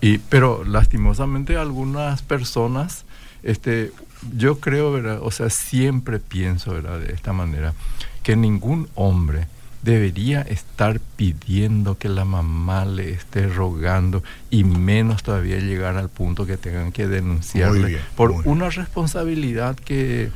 y, 0.00 0.18
pero 0.18 0.64
lastimosamente 0.64 1.56
algunas 1.56 2.22
personas, 2.22 3.04
este, 3.42 3.92
yo 4.36 4.58
creo, 4.58 4.92
¿verdad? 4.92 5.18
o 5.22 5.30
sea, 5.30 5.50
siempre 5.50 6.18
pienso 6.18 6.72
¿verdad? 6.72 7.00
de 7.00 7.12
esta 7.12 7.32
manera 7.32 7.74
que 8.22 8.36
ningún 8.36 8.88
hombre 8.94 9.46
debería 9.82 10.42
estar 10.42 11.00
pidiendo 11.16 11.98
que 11.98 12.08
la 12.08 12.24
mamá 12.24 12.84
le 12.84 13.10
esté 13.10 13.48
rogando 13.48 14.22
y 14.48 14.62
menos 14.64 15.22
todavía 15.22 15.58
llegar 15.58 15.96
al 15.96 16.08
punto 16.08 16.46
que 16.46 16.56
tengan 16.56 16.92
que 16.92 17.08
denunciarle 17.08 17.98
por 18.16 18.30
una 18.30 18.70
responsabilidad 18.70 19.74
que 19.76 20.30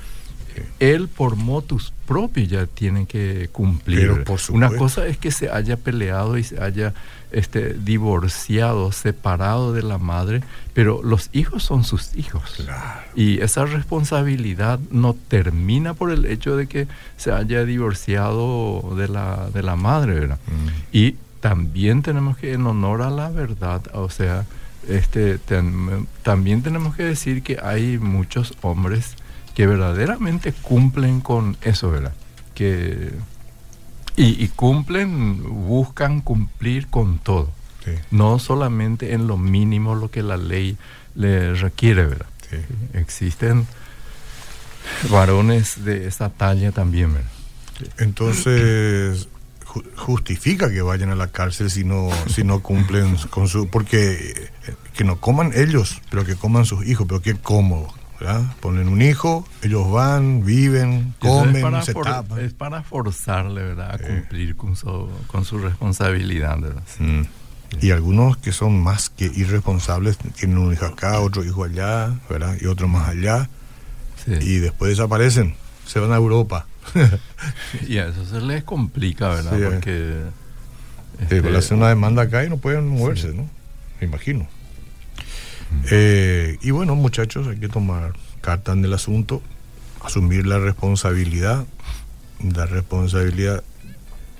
él 0.80 1.08
por 1.08 1.36
motus 1.36 1.92
propios 2.06 2.48
ya 2.48 2.66
tiene 2.66 3.06
que 3.06 3.48
cumplir. 3.52 4.24
Una 4.50 4.70
cosa 4.70 5.06
es 5.06 5.18
que 5.18 5.30
se 5.30 5.50
haya 5.50 5.76
peleado 5.76 6.38
y 6.38 6.44
se 6.44 6.62
haya 6.62 6.94
este, 7.32 7.74
divorciado, 7.74 8.92
separado 8.92 9.72
de 9.72 9.82
la 9.82 9.98
madre, 9.98 10.42
pero 10.72 11.02
los 11.02 11.28
hijos 11.32 11.62
son 11.62 11.84
sus 11.84 12.14
hijos. 12.16 12.64
Y 13.14 13.40
esa 13.40 13.66
responsabilidad 13.66 14.78
no 14.90 15.14
termina 15.14 15.94
por 15.94 16.10
el 16.10 16.24
hecho 16.26 16.56
de 16.56 16.66
que 16.66 16.86
se 17.16 17.32
haya 17.32 17.64
divorciado 17.64 18.94
de 18.96 19.08
la, 19.08 19.50
de 19.52 19.62
la 19.62 19.76
madre, 19.76 20.14
¿verdad? 20.14 20.38
Mm. 20.46 20.68
Y 20.92 21.16
también 21.40 22.02
tenemos 22.02 22.36
que, 22.36 22.52
en 22.52 22.66
honor 22.66 23.02
a 23.02 23.10
la 23.10 23.28
verdad, 23.28 23.82
o 23.92 24.08
sea, 24.08 24.44
este, 24.88 25.38
también 26.22 26.62
tenemos 26.62 26.94
que 26.94 27.04
decir 27.04 27.42
que 27.42 27.58
hay 27.62 27.98
muchos 27.98 28.54
hombres 28.62 29.16
que 29.56 29.66
verdaderamente 29.66 30.52
cumplen 30.52 31.22
con 31.22 31.56
eso, 31.62 31.90
¿verdad? 31.90 32.12
Que, 32.54 33.10
y, 34.14 34.48
cumplen, 34.48 35.42
buscan 35.66 36.20
cumplir 36.20 36.88
con 36.88 37.18
todo. 37.18 37.50
No 38.10 38.38
solamente 38.38 39.14
en 39.14 39.26
lo 39.26 39.38
mínimo 39.38 39.94
lo 39.94 40.10
que 40.10 40.22
la 40.22 40.36
ley 40.36 40.76
le 41.14 41.54
requiere, 41.54 42.04
¿verdad? 42.04 42.26
Existen 42.92 43.66
varones 45.10 45.84
de 45.84 46.06
esa 46.06 46.28
talla 46.28 46.70
también, 46.72 47.14
¿verdad? 47.14 47.30
Entonces, 47.98 49.28
justifica 49.96 50.70
que 50.70 50.82
vayan 50.82 51.10
a 51.10 51.16
la 51.16 51.28
cárcel 51.28 51.70
si 51.70 51.84
no, 51.84 52.10
si 52.28 52.44
no 52.44 52.60
cumplen 52.60 53.16
con 53.30 53.48
su... 53.48 53.68
Porque 53.68 54.50
eh, 54.66 54.74
que 54.94 55.04
no 55.04 55.18
coman 55.18 55.52
ellos, 55.54 56.02
pero 56.10 56.26
que 56.26 56.36
coman 56.36 56.66
sus 56.66 56.86
hijos, 56.86 57.06
pero 57.08 57.22
qué 57.22 57.34
cómodo. 57.36 57.94
Ponen 58.60 58.88
un 58.88 59.02
hijo, 59.02 59.46
ellos 59.62 59.90
van, 59.90 60.44
viven, 60.44 61.14
comen, 61.18 61.56
es 61.56 61.62
para, 61.62 61.82
se 61.82 62.44
Es 62.44 62.54
para 62.54 62.82
forzarle, 62.82 63.62
¿verdad? 63.62 63.94
A 63.94 63.98
cumplir 63.98 64.56
con 64.56 64.76
su, 64.76 65.10
con 65.26 65.44
su 65.44 65.58
responsabilidad, 65.58 66.56
mm. 66.98 67.22
Y 67.80 67.90
algunos 67.90 68.36
que 68.36 68.52
son 68.52 68.80
más 68.80 69.10
que 69.10 69.24
irresponsables, 69.24 70.16
tienen 70.36 70.58
un 70.58 70.72
hijo 70.72 70.86
acá, 70.86 71.20
otro 71.20 71.44
hijo 71.44 71.64
allá, 71.64 72.14
¿verdad? 72.30 72.56
Y 72.60 72.66
otro 72.66 72.88
más 72.88 73.08
allá. 73.08 73.48
Y 74.26 74.58
después 74.58 74.90
desaparecen, 74.90 75.54
se 75.84 76.00
van 76.00 76.12
a 76.12 76.16
Europa. 76.16 76.66
y 77.86 77.98
a 77.98 78.06
eso 78.08 78.24
se 78.24 78.40
les 78.40 78.64
complica, 78.64 79.28
¿verdad? 79.28 79.70
Porque... 79.70 80.22
Este, 81.20 81.40
le 81.40 81.56
hacen 81.56 81.78
una 81.78 81.88
demanda 81.88 82.22
acá 82.22 82.44
y 82.44 82.50
no 82.50 82.58
pueden 82.58 82.88
moverse, 82.88 83.32
¿no? 83.32 83.48
Me 84.00 84.06
imagino. 84.06 84.46
Eh, 85.90 86.58
y 86.62 86.70
bueno, 86.70 86.94
muchachos, 86.94 87.46
hay 87.46 87.58
que 87.58 87.68
tomar 87.68 88.14
carta 88.40 88.72
en 88.72 88.84
el 88.84 88.92
asunto, 88.92 89.42
asumir 90.02 90.46
la 90.46 90.58
responsabilidad. 90.58 91.66
La 92.54 92.66
responsabilidad 92.66 93.64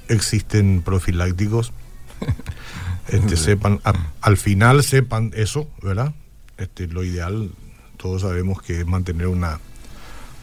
existen 0.09 0.83
profilácticos. 0.83 1.73
Este, 3.09 3.37
sepan, 3.37 3.78
al 4.21 4.37
final 4.37 4.83
sepan 4.83 5.30
eso, 5.37 5.71
¿verdad? 5.80 6.12
Este, 6.59 6.88
lo 6.88 7.04
ideal, 7.04 7.52
todos 7.97 8.23
sabemos 8.23 8.61
que 8.62 8.80
es 8.80 8.87
mantener 8.87 9.28
una, 9.28 9.61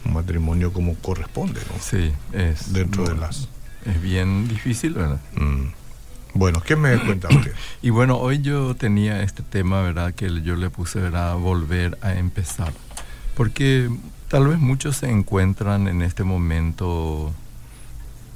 un 0.06 0.14
matrimonio 0.14 0.72
como 0.72 0.94
corresponde, 0.94 1.60
¿no? 1.70 1.78
Sí, 1.78 2.10
es. 2.32 2.72
Dentro 2.72 3.04
de 3.06 3.16
las. 3.16 3.50
Es 3.84 4.00
bien 4.00 4.48
difícil, 4.48 4.94
¿verdad? 4.94 5.20
Mm. 5.36 5.66
Bueno, 6.34 6.60
¿qué 6.60 6.74
me 6.74 6.98
cuenta 6.98 7.28
usted? 7.28 7.52
y 7.82 7.90
bueno, 7.90 8.18
hoy 8.18 8.40
yo 8.40 8.74
tenía 8.74 9.22
este 9.22 9.42
tema, 9.42 9.82
¿verdad? 9.82 10.12
Que 10.14 10.42
yo 10.42 10.56
le 10.56 10.68
puse, 10.68 11.00
¿verdad? 11.00 11.36
Volver 11.36 11.96
a 12.02 12.14
empezar. 12.14 12.72
Porque 13.36 13.88
tal 14.28 14.48
vez 14.48 14.58
muchos 14.58 14.96
se 14.96 15.08
encuentran 15.08 15.86
en 15.86 16.02
este 16.02 16.24
momento 16.24 17.32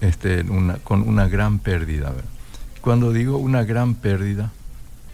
este, 0.00 0.43
una, 0.43 0.75
con 0.76 1.02
una 1.07 1.26
gran 1.26 1.59
pérdida, 1.59 2.11
¿verdad? 2.11 2.31
Cuando 2.81 3.12
digo 3.12 3.37
una 3.37 3.64
gran 3.64 3.97
pérdida, 3.97 4.52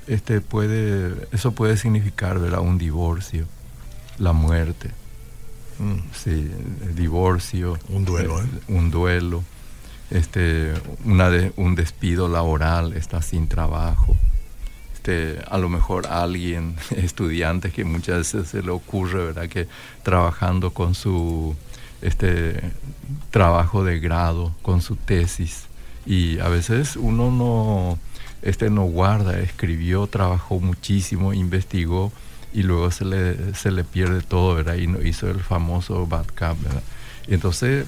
este 0.07 0.43
puede, 0.43 1.27
eso 1.33 1.53
puede 1.53 1.79
significar, 1.79 2.39
¿verdad? 2.39 2.61
Un 2.61 2.77
divorcio, 2.77 3.47
la 4.19 4.35
muerte. 4.35 4.91
Mm. 5.79 6.13
Sí, 6.13 6.51
el 6.83 6.95
divorcio. 6.95 7.79
Un 7.89 8.05
duelo, 8.05 8.43
¿eh? 8.43 8.47
Un 8.69 8.91
duelo 8.91 9.43
este, 10.11 10.75
una 11.05 11.31
de, 11.31 11.53
un 11.57 11.75
despido 11.75 12.29
laboral, 12.29 12.93
está 12.93 13.23
sin 13.23 13.49
trabajo. 13.49 14.17
Este, 14.95 15.39
a 15.51 15.59
lo 15.59 15.69
mejor 15.69 16.07
alguien, 16.07 16.77
estudiante, 16.97 17.71
que 17.71 17.85
muchas 17.85 18.19
veces 18.19 18.49
se 18.49 18.63
le 18.63 18.71
ocurre, 18.71 19.27
¿verdad? 19.27 19.49
Que 19.49 19.69
trabajando 20.03 20.71
con 20.71 20.95
su 20.95 21.57
este, 22.03 22.61
trabajo 23.31 23.85
de 23.85 24.01
grado, 24.01 24.55
con 24.63 24.83
su 24.83 24.97
tesis, 24.97 25.65
y 26.07 26.39
a 26.39 26.49
veces 26.49 26.97
uno 26.97 27.31
no, 27.31 27.99
este, 28.43 28.71
no 28.71 28.85
guarda, 28.85 29.41
escribió, 29.41 30.07
trabajó 30.07 30.61
muchísimo, 30.61 31.33
investigó, 31.33 32.13
y 32.53 32.63
luego 32.63 32.91
se 32.91 33.05
le, 33.05 33.55
se 33.55 33.71
le 33.73 33.85
pierde 33.85 34.21
todo, 34.23 34.55
¿verdad? 34.55 34.77
Y 34.77 34.87
no 34.87 35.03
hizo 35.03 35.29
el 35.29 35.41
famoso 35.41 36.07
bad 36.07 36.27
cap, 36.35 36.57
entonces 37.27 37.87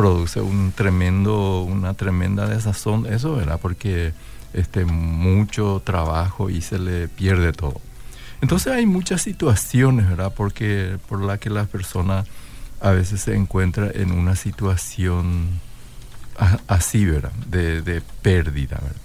produce 0.00 0.40
un 0.40 0.72
tremendo, 0.72 1.60
una 1.60 1.92
tremenda 1.92 2.46
desazón, 2.46 3.04
eso, 3.04 3.36
¿verdad? 3.36 3.60
Porque 3.60 4.14
este, 4.54 4.86
mucho 4.86 5.82
trabajo 5.84 6.48
y 6.48 6.62
se 6.62 6.78
le 6.78 7.06
pierde 7.06 7.52
todo. 7.52 7.82
Entonces 8.40 8.72
hay 8.72 8.86
muchas 8.86 9.20
situaciones, 9.20 10.08
¿verdad? 10.08 10.32
Porque 10.34 10.96
por 11.06 11.22
la 11.22 11.36
que 11.36 11.50
la 11.50 11.64
persona 11.66 12.24
a 12.80 12.92
veces 12.92 13.20
se 13.20 13.36
encuentra 13.36 13.90
en 13.92 14.12
una 14.12 14.36
situación 14.36 15.60
así, 16.66 17.04
¿verdad? 17.04 17.32
De, 17.46 17.82
de 17.82 18.00
pérdida, 18.22 18.78
¿verdad? 18.80 19.02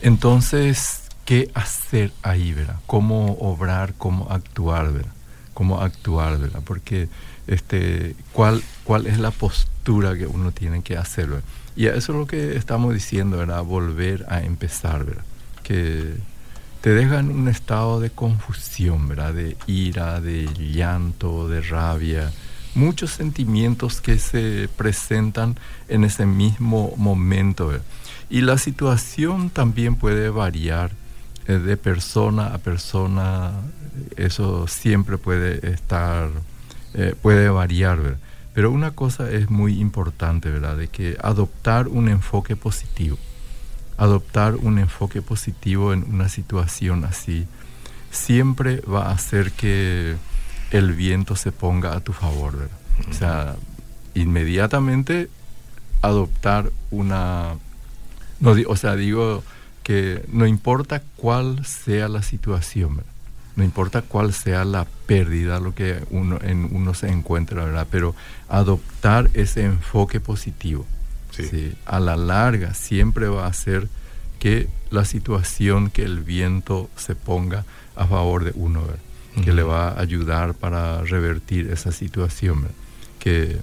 Entonces, 0.00 1.10
¿qué 1.26 1.50
hacer 1.52 2.10
ahí, 2.22 2.54
¿verdad? 2.54 2.76
¿Cómo 2.86 3.32
obrar, 3.34 3.92
cómo 3.98 4.28
actuar, 4.30 4.94
¿verdad? 4.94 5.12
¿Cómo 5.52 5.82
actuar, 5.82 6.38
¿verdad? 6.38 6.62
Porque 6.64 7.10
este, 7.46 8.16
cuál, 8.32 8.62
cuál 8.84 9.06
es 9.06 9.18
la 9.18 9.30
postura 9.30 9.73
que 9.84 10.26
uno 10.26 10.50
tiene 10.52 10.82
que 10.82 10.96
hacer. 10.96 11.28
Y 11.76 11.86
eso 11.86 12.12
es 12.12 12.18
lo 12.18 12.26
que 12.26 12.56
estamos 12.56 12.94
diciendo, 12.94 13.36
¿verdad? 13.38 13.62
Volver 13.62 14.24
a 14.28 14.42
empezar, 14.42 15.04
¿verdad? 15.04 15.24
Que 15.62 16.14
te 16.80 16.90
dejan 16.90 17.30
un 17.30 17.48
estado 17.48 18.00
de 18.00 18.10
confusión, 18.10 19.08
¿verdad? 19.08 19.34
De 19.34 19.56
ira, 19.66 20.20
de 20.20 20.46
llanto, 20.54 21.48
de 21.48 21.60
rabia, 21.60 22.32
muchos 22.74 23.10
sentimientos 23.10 24.00
que 24.00 24.18
se 24.18 24.68
presentan 24.76 25.56
en 25.88 26.04
ese 26.04 26.26
mismo 26.26 26.94
momento. 26.96 27.72
Y 28.30 28.40
la 28.40 28.58
situación 28.58 29.50
también 29.50 29.96
puede 29.96 30.30
variar 30.30 30.90
eh, 31.46 31.58
de 31.58 31.76
persona 31.76 32.54
a 32.54 32.58
persona, 32.58 33.52
eso 34.16 34.66
siempre 34.66 35.18
puede 35.18 35.72
estar, 35.72 36.30
eh, 36.94 37.14
puede 37.20 37.48
variar. 37.48 38.16
Pero 38.54 38.70
una 38.70 38.92
cosa 38.92 39.30
es 39.30 39.50
muy 39.50 39.80
importante, 39.80 40.48
¿verdad? 40.48 40.76
De 40.76 40.88
que 40.88 41.16
adoptar 41.20 41.88
un 41.88 42.08
enfoque 42.08 42.54
positivo, 42.54 43.18
adoptar 43.98 44.54
un 44.54 44.78
enfoque 44.78 45.22
positivo 45.22 45.92
en 45.92 46.04
una 46.04 46.28
situación 46.28 47.04
así, 47.04 47.46
siempre 48.12 48.80
va 48.82 49.08
a 49.08 49.12
hacer 49.12 49.50
que 49.52 50.14
el 50.70 50.92
viento 50.92 51.34
se 51.34 51.50
ponga 51.50 51.96
a 51.96 52.00
tu 52.00 52.12
favor, 52.12 52.56
¿verdad? 52.56 52.78
O 53.10 53.12
sea, 53.12 53.56
inmediatamente 54.14 55.28
adoptar 56.00 56.70
una... 56.92 57.56
No, 58.38 58.54
o 58.68 58.76
sea, 58.76 58.94
digo 58.94 59.42
que 59.82 60.24
no 60.32 60.46
importa 60.46 61.02
cuál 61.16 61.66
sea 61.66 62.08
la 62.08 62.22
situación, 62.22 62.96
¿verdad? 62.98 63.13
No 63.56 63.64
importa 63.64 64.02
cuál 64.02 64.32
sea 64.32 64.64
la 64.64 64.86
pérdida, 65.06 65.60
lo 65.60 65.74
que 65.74 66.02
uno, 66.10 66.38
en 66.42 66.68
uno 66.74 66.94
se 66.94 67.08
encuentra, 67.08 67.64
¿verdad? 67.64 67.86
Pero 67.90 68.14
adoptar 68.48 69.30
ese 69.34 69.64
enfoque 69.64 70.20
positivo, 70.20 70.86
sí. 71.30 71.74
a 71.86 72.00
la 72.00 72.16
larga 72.16 72.74
siempre 72.74 73.28
va 73.28 73.44
a 73.44 73.48
hacer 73.48 73.88
que 74.38 74.68
la 74.90 75.04
situación, 75.04 75.90
que 75.90 76.02
el 76.02 76.20
viento 76.20 76.90
se 76.96 77.14
ponga 77.14 77.64
a 77.96 78.06
favor 78.06 78.44
de 78.44 78.52
uno, 78.54 78.82
¿verdad? 78.82 78.98
Que 79.44 79.52
le 79.52 79.64
va 79.64 79.88
a 79.88 80.00
ayudar 80.00 80.54
para 80.54 81.02
revertir 81.02 81.70
esa 81.70 81.90
situación, 81.90 82.62
¿verdad? 82.62 82.76
Que 83.18 83.58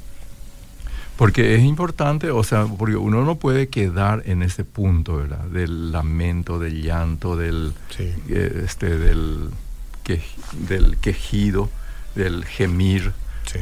porque 1.21 1.53
es 1.53 1.61
importante, 1.61 2.31
o 2.31 2.43
sea, 2.43 2.65
porque 2.65 2.95
uno 2.95 3.23
no 3.23 3.35
puede 3.35 3.67
quedar 3.67 4.23
en 4.25 4.41
ese 4.41 4.63
punto, 4.63 5.17
¿verdad? 5.17 5.45
Del 5.45 5.91
lamento, 5.91 6.57
del 6.57 6.81
llanto, 6.81 7.35
del, 7.35 7.73
eh, 7.99 8.63
este, 8.65 8.97
del, 8.97 9.51
que, 10.03 10.21
del 10.67 10.97
quejido, 10.97 11.69
del 12.15 12.45
gemir. 12.45 13.13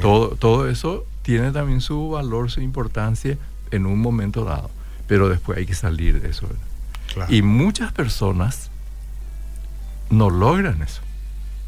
Todo, 0.01 0.29
todo 0.35 0.69
eso 0.69 1.05
tiene 1.21 1.51
también 1.51 1.81
su 1.81 2.09
valor, 2.09 2.51
su 2.51 2.61
importancia 2.61 3.37
en 3.71 3.85
un 3.85 3.99
momento 3.99 4.45
dado. 4.45 4.69
Pero 5.07 5.29
después 5.29 5.57
hay 5.57 5.65
que 5.65 5.73
salir 5.73 6.21
de 6.21 6.29
eso. 6.29 6.47
Y 7.27 7.41
muchas 7.41 7.91
personas 7.91 8.69
no 10.09 10.29
logran 10.29 10.81
eso. 10.81 11.01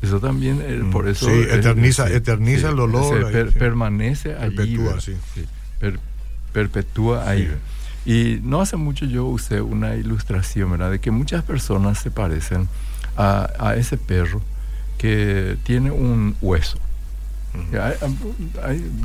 Eso 0.02 0.20
también, 0.20 0.62
eh, 0.64 0.84
por 0.92 1.08
eso... 1.08 1.28
Sí, 1.28 1.46
eterniza, 1.50 2.10
eterniza 2.10 2.70
el 2.70 2.76
dolor. 2.76 3.32
permanece 3.54 4.36
allí. 4.36 4.78
sí 5.00 5.16
perpetúa 6.52 7.30
ahí. 7.30 7.52
Y 8.06 8.40
no 8.44 8.62
hace 8.62 8.78
mucho 8.78 9.06
yo 9.06 9.26
usé 9.26 9.62
una 9.62 9.96
ilustración, 9.96 10.72
¿verdad? 10.72 10.92
De 10.92 11.00
que 11.00 11.12
muchas 11.12 11.44
personas 11.44 12.00
se 12.00 12.12
parecen 12.12 12.68
a, 13.18 13.76
ese 13.78 13.98
perro 13.98 14.42
que 15.02 15.58
tiene 15.64 15.90
un 15.90 16.36
hueso. 16.44 16.78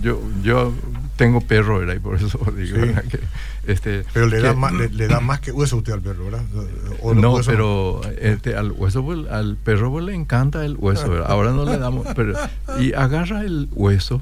yo, 0.02 0.20
yo 0.42 0.74
tengo 1.16 1.40
perro, 1.40 1.78
¿verdad? 1.78 1.94
Y 1.94 2.00
por 2.00 2.16
eso 2.16 2.38
digo, 2.56 2.76
Que, 3.08 3.20
este, 3.66 4.04
pero 4.12 4.26
le, 4.26 4.40
da 4.40 4.52
más, 4.52 4.74
le, 4.74 5.08
da 5.08 5.20
más 5.20 5.40
que 5.40 5.52
hueso 5.52 5.78
usted 5.78 5.94
al 5.94 6.02
perro, 6.02 6.26
¿verdad? 6.26 6.44
no, 7.14 7.40
pero 7.46 8.02
este, 8.20 8.54
al 8.56 8.72
hueso, 8.72 9.02
pues, 9.02 9.26
al 9.30 9.56
perro 9.56 9.90
pues, 9.90 10.04
le 10.04 10.14
encanta 10.14 10.66
el 10.66 10.76
hueso, 10.76 11.08
¿verdad? 11.08 11.30
Ahora 11.30 11.52
no 11.52 11.64
le 11.64 11.78
damos, 11.78 12.06
pero, 12.14 12.34
y 12.78 12.92
agarra 12.92 13.42
el 13.42 13.68
hueso 13.72 14.20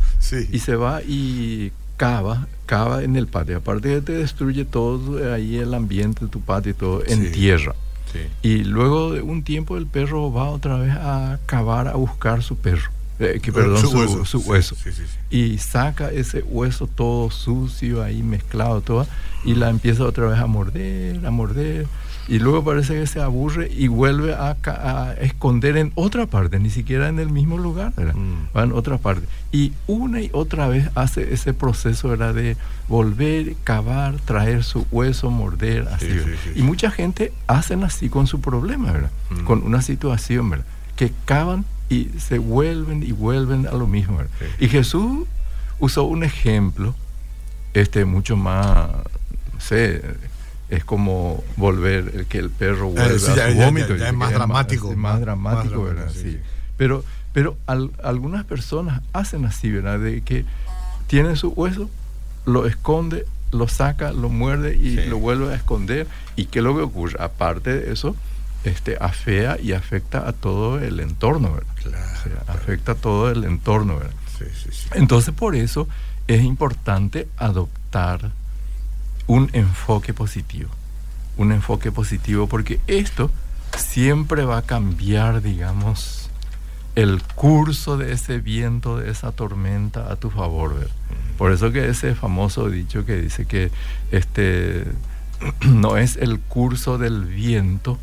y 0.52 0.60
se 0.60 0.76
va 0.76 1.02
y 1.02 1.72
cava, 1.96 2.46
cava 2.66 3.02
en 3.02 3.16
el 3.16 3.26
patio. 3.26 3.56
Aparte 3.56 3.88
que 3.88 4.00
te 4.00 4.12
destruye 4.12 4.64
todo 4.64 5.34
ahí 5.34 5.56
el 5.56 5.74
ambiente 5.74 6.28
tu 6.28 6.40
patio 6.40 6.70
y 6.70 6.74
todo 6.74 7.02
en 7.04 7.32
tierra. 7.32 7.74
Y 8.42 8.64
luego 8.64 9.12
de 9.12 9.22
un 9.22 9.42
tiempo 9.42 9.76
el 9.76 9.86
perro 9.86 10.32
va 10.32 10.50
otra 10.50 10.76
vez 10.76 10.92
a 10.92 11.38
cavar 11.46 11.88
a 11.88 11.94
buscar 11.94 12.42
su 12.42 12.56
perro. 12.56 12.90
Eh, 13.20 13.38
que, 13.40 13.52
perdón, 13.52 13.78
su, 13.78 14.40
hueso. 14.40 14.76
y 15.30 15.58
saca 15.58 16.10
ese 16.10 16.42
hueso 16.42 16.88
todo 16.88 17.30
sucio 17.30 18.02
ahí 18.02 18.24
mezclado 18.24 18.80
todo 18.80 19.06
y 19.44 19.54
la 19.54 19.70
empieza 19.70 20.02
otra 20.02 20.26
vez 20.26 20.40
a 20.40 20.46
morder, 20.48 21.24
a 21.24 21.30
morder 21.30 21.86
y 22.26 22.38
luego 22.38 22.64
parece 22.64 22.94
que 22.94 23.06
se 23.06 23.20
aburre 23.20 23.70
y 23.70 23.88
vuelve 23.88 24.34
a, 24.34 25.14
esconder 25.20 25.76
en 25.76 25.92
otra 25.94 26.26
parte, 26.26 26.58
ni 26.58 26.70
siquiera 26.70 27.08
en 27.08 27.18
el 27.18 27.30
mismo 27.30 27.58
lugar, 27.58 27.92
mm. 27.96 28.56
va 28.56 28.62
en 28.62 28.72
otra 28.72 28.98
parte. 28.98 29.26
Y 29.52 29.72
una 29.86 30.20
y 30.20 30.30
otra 30.32 30.68
vez 30.68 30.90
hace 30.94 31.34
ese 31.34 31.52
proceso 31.52 32.08
¿verdad? 32.08 32.34
de 32.34 32.56
volver, 32.88 33.56
cavar, 33.64 34.16
traer 34.24 34.64
su 34.64 34.86
hueso, 34.90 35.30
morder, 35.30 35.88
así. 35.92 36.08
Y 36.54 36.62
mucha 36.62 36.90
gente 36.90 37.32
hacen 37.46 37.84
así 37.84 38.08
con 38.08 38.26
su 38.26 38.40
problema, 38.40 38.92
¿verdad? 38.92 39.10
Mm. 39.30 39.44
con 39.44 39.62
una 39.62 39.82
situación, 39.82 40.50
¿verdad? 40.50 40.66
que 40.96 41.12
cavan 41.24 41.64
y 41.88 42.10
se 42.18 42.38
vuelven 42.38 43.02
y 43.02 43.12
vuelven 43.12 43.66
a 43.66 43.72
lo 43.72 43.86
mismo. 43.86 44.18
Y 44.58 44.68
Jesús 44.68 45.26
usó 45.78 46.04
un 46.04 46.24
ejemplo 46.24 46.94
este 47.74 48.04
mucho 48.04 48.36
más, 48.36 48.88
no 49.52 49.60
sé, 49.60 50.02
es 50.68 50.84
como 50.84 51.42
volver 51.56 52.26
que 52.26 52.38
el 52.38 52.50
perro 52.50 52.88
vuelva 52.88 53.16
a 53.16 53.18
su 53.18 53.56
vómito. 53.56 53.94
es 53.94 54.12
más 54.12 54.32
dramático. 54.32 54.94
Más, 54.96 55.20
dramático, 55.20 55.84
¿verdad? 55.84 56.10
Sí. 56.12 56.38
Pero, 56.76 57.04
pero 57.32 57.56
algunas 57.66 58.44
personas 58.44 59.02
hacen 59.12 59.44
así, 59.44 59.70
¿verdad? 59.70 59.98
De 59.98 60.22
que 60.22 60.44
tiene 61.06 61.36
su 61.36 61.48
hueso, 61.48 61.90
lo 62.46 62.66
esconde, 62.66 63.26
lo 63.52 63.68
saca, 63.68 64.12
lo 64.12 64.28
muerde 64.28 64.76
y 64.76 64.96
lo 65.06 65.18
vuelve 65.18 65.52
a 65.52 65.56
esconder. 65.56 66.06
¿Y 66.36 66.46
qué 66.46 66.60
es 66.60 66.64
lo 66.64 66.74
que 66.76 66.82
ocurre? 66.82 67.16
Aparte 67.22 67.80
de 67.80 67.92
eso, 67.92 68.16
este, 68.64 68.96
afea 69.00 69.58
y 69.60 69.72
afecta 69.72 70.26
a 70.26 70.32
todo 70.32 70.78
el 70.78 71.00
entorno, 71.00 71.52
¿verdad? 71.52 71.72
Claro, 71.76 72.40
Afecta 72.46 72.92
a 72.92 72.94
todo 72.94 73.30
el 73.30 73.44
entorno, 73.44 73.98
¿verdad? 73.98 74.14
Sí, 74.38 74.46
sí, 74.54 74.70
sí. 74.72 74.88
Entonces, 74.94 75.34
por 75.34 75.54
eso 75.54 75.86
es 76.26 76.42
importante 76.42 77.28
adoptar 77.36 78.32
un 79.26 79.50
enfoque 79.52 80.14
positivo. 80.14 80.70
Un 81.36 81.52
enfoque 81.52 81.90
positivo 81.90 82.46
porque 82.46 82.80
esto 82.86 83.30
siempre 83.76 84.44
va 84.44 84.58
a 84.58 84.62
cambiar, 84.62 85.42
digamos, 85.42 86.30
el 86.94 87.22
curso 87.34 87.96
de 87.96 88.12
ese 88.12 88.38
viento, 88.38 88.98
de 88.98 89.10
esa 89.10 89.32
tormenta 89.32 90.12
a 90.12 90.16
tu 90.16 90.30
favor. 90.30 90.88
Por 91.38 91.52
eso 91.52 91.72
que 91.72 91.88
ese 91.88 92.14
famoso 92.14 92.70
dicho 92.70 93.04
que 93.04 93.16
dice 93.16 93.46
que 93.46 93.70
este 94.12 94.84
no 95.66 95.96
es 95.96 96.16
el 96.16 96.38
curso 96.38 96.98
del 96.98 97.24
viento 97.24 97.98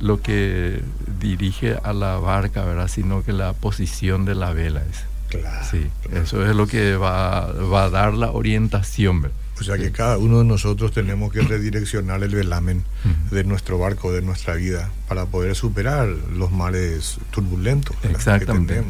lo 0.00 0.22
que 0.22 0.80
dirige 1.20 1.76
a 1.82 1.92
la 1.92 2.18
barca, 2.18 2.64
¿verdad? 2.64 2.86
sino 2.86 3.24
que 3.24 3.32
la 3.32 3.52
posición 3.52 4.24
de 4.24 4.36
la 4.36 4.52
vela 4.52 4.82
es. 4.88 5.04
Claro, 5.28 5.66
sí, 5.68 5.88
eso 6.12 6.46
es 6.48 6.54
lo 6.54 6.68
que 6.68 6.96
va, 6.96 7.52
va 7.52 7.84
a 7.84 7.90
dar 7.90 8.14
la 8.14 8.30
orientación. 8.30 9.22
¿verdad? 9.22 9.36
O 9.60 9.64
sea 9.64 9.76
que 9.76 9.90
cada 9.90 10.18
uno 10.18 10.38
de 10.38 10.44
nosotros 10.44 10.92
tenemos 10.92 11.32
que 11.32 11.42
redireccionar 11.42 12.22
el 12.22 12.34
velamen 12.34 12.84
de 13.30 13.44
nuestro 13.44 13.78
barco, 13.78 14.12
de 14.12 14.22
nuestra 14.22 14.54
vida, 14.54 14.90
para 15.08 15.26
poder 15.26 15.54
superar 15.56 16.08
los 16.08 16.52
mares 16.52 17.18
turbulentos. 17.30 17.96
Exactamente. 18.04 18.84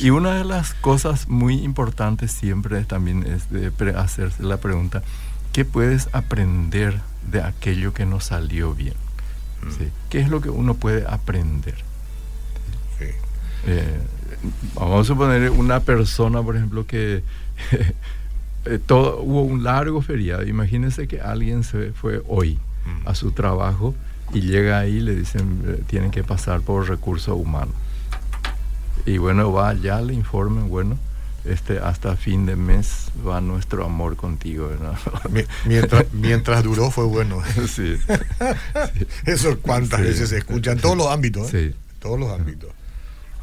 y 0.00 0.10
una 0.10 0.36
de 0.36 0.44
las 0.44 0.74
cosas 0.74 1.28
muy 1.28 1.62
importantes 1.62 2.32
siempre 2.32 2.84
también 2.84 3.24
es 3.24 3.50
de 3.50 3.72
hacerse 3.96 4.42
la 4.42 4.58
pregunta, 4.58 5.02
¿qué 5.52 5.64
puedes 5.64 6.08
aprender 6.12 7.00
de 7.30 7.42
aquello 7.42 7.94
que 7.94 8.06
no 8.06 8.20
salió 8.20 8.74
bien? 8.74 8.94
¿Qué 10.10 10.20
es 10.20 10.28
lo 10.28 10.40
que 10.40 10.50
uno 10.50 10.74
puede 10.74 11.06
aprender? 11.06 11.76
Eh, 13.64 14.00
vamos 14.74 15.02
a 15.02 15.04
suponer 15.04 15.50
una 15.50 15.80
persona, 15.80 16.42
por 16.42 16.56
ejemplo, 16.56 16.84
que 16.84 17.22
Eh, 18.64 18.78
todo, 18.84 19.20
hubo 19.20 19.42
un 19.42 19.64
largo 19.64 20.02
feriado. 20.02 20.46
Imagínense 20.46 21.08
que 21.08 21.20
alguien 21.20 21.64
se 21.64 21.92
fue 21.92 22.22
hoy 22.28 22.58
a 23.04 23.14
su 23.14 23.32
trabajo 23.32 23.94
y 24.32 24.40
llega 24.40 24.78
ahí 24.78 24.96
y 24.96 25.00
le 25.00 25.14
dicen 25.14 25.62
eh, 25.66 25.82
tienen 25.86 26.10
que 26.10 26.24
pasar 26.24 26.62
por 26.62 26.88
recursos 26.88 27.36
humanos. 27.36 27.74
Y 29.06 29.18
bueno, 29.18 29.52
va 29.52 29.74
ya 29.74 30.00
le 30.00 30.14
informen, 30.14 30.68
bueno, 30.68 30.96
este, 31.44 31.78
hasta 31.78 32.16
fin 32.16 32.46
de 32.46 32.54
mes 32.54 33.06
va 33.26 33.40
nuestro 33.40 33.84
amor 33.84 34.16
contigo. 34.16 34.70
Mientras, 35.64 36.12
mientras 36.12 36.62
duró 36.62 36.90
fue 36.90 37.04
bueno. 37.04 37.42
Sí. 37.68 37.96
Eso 39.26 39.58
cuántas 39.60 40.00
veces 40.02 40.28
se 40.28 40.38
escucha 40.38 40.72
en 40.72 40.78
todos 40.78 40.96
los 40.96 41.08
ámbitos. 41.08 41.52
¿eh? 41.54 41.74
Todos 42.00 42.18
los 42.18 42.30
ámbitos 42.30 42.70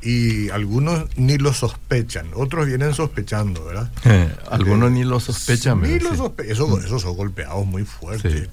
y 0.02 0.50
algunos 0.50 1.06
ni 1.18 1.38
lo 1.38 1.54
sospechan, 1.54 2.28
otros 2.34 2.68
vienen 2.68 2.94
sospechando, 2.94 3.66
¿verdad? 3.66 3.92
Eh, 4.06 4.30
algunos 4.50 4.92
ni 4.92 5.04
lo 5.04 5.20
sospechan. 5.20 5.82
Ni 5.82 6.00
lo 6.00 6.16
sospe 6.16 6.52
eso, 6.52 6.68
mm. 6.68 6.86
esos 6.86 7.02
son 7.02 7.16
golpeados 7.16 7.66
muy 7.66 7.84
fuertes. 7.84 8.50